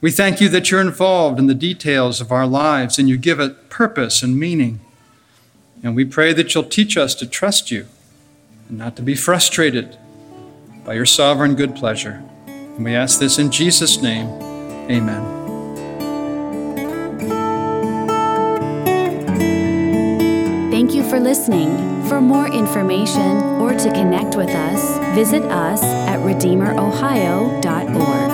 We 0.01 0.11
thank 0.11 0.41
you 0.41 0.49
that 0.49 0.71
you're 0.71 0.81
involved 0.81 1.39
in 1.39 1.47
the 1.47 1.55
details 1.55 2.23
of 2.23 2.33
our 2.33 2.47
lives 2.47 2.99
and 2.99 3.09
you 3.09 3.19
give 3.19 3.39
it 3.39 3.69
purpose 3.69 4.23
and 4.23 4.39
meaning. 4.39 4.81
And 5.83 5.95
we 5.95 6.07
pray 6.07 6.33
that 6.33 6.55
you'll 6.55 6.65
teach 6.65 6.97
us 6.97 7.15
to 7.17 7.27
trust 7.27 7.71
you 7.71 7.87
and 8.69 8.79
not 8.79 8.97
to 8.97 9.03
be 9.03 9.15
frustrated 9.15 9.99
by 10.85 10.95
your 10.95 11.05
sovereign 11.05 11.55
good 11.55 11.77
pleasure. 11.77 12.23
And 12.47 12.85
we 12.85 12.95
ask 12.95 13.19
this 13.19 13.39
in 13.39 13.51
Jesus' 13.51 14.01
name. 14.01 14.29
Amen. 14.91 15.37
Thank 20.71 20.95
you 20.95 21.07
for 21.11 21.21
listening. 21.21 21.77
For 22.09 22.23
more 22.23 22.49
information 22.49 23.37
or 23.61 23.75
to 23.75 23.93
connect 23.93 24.35
with 24.35 24.49
us, 24.49 25.15
visit 25.15 25.43
us 25.43 25.83
at 25.83 26.21
redeemerohio.org. 26.21 28.30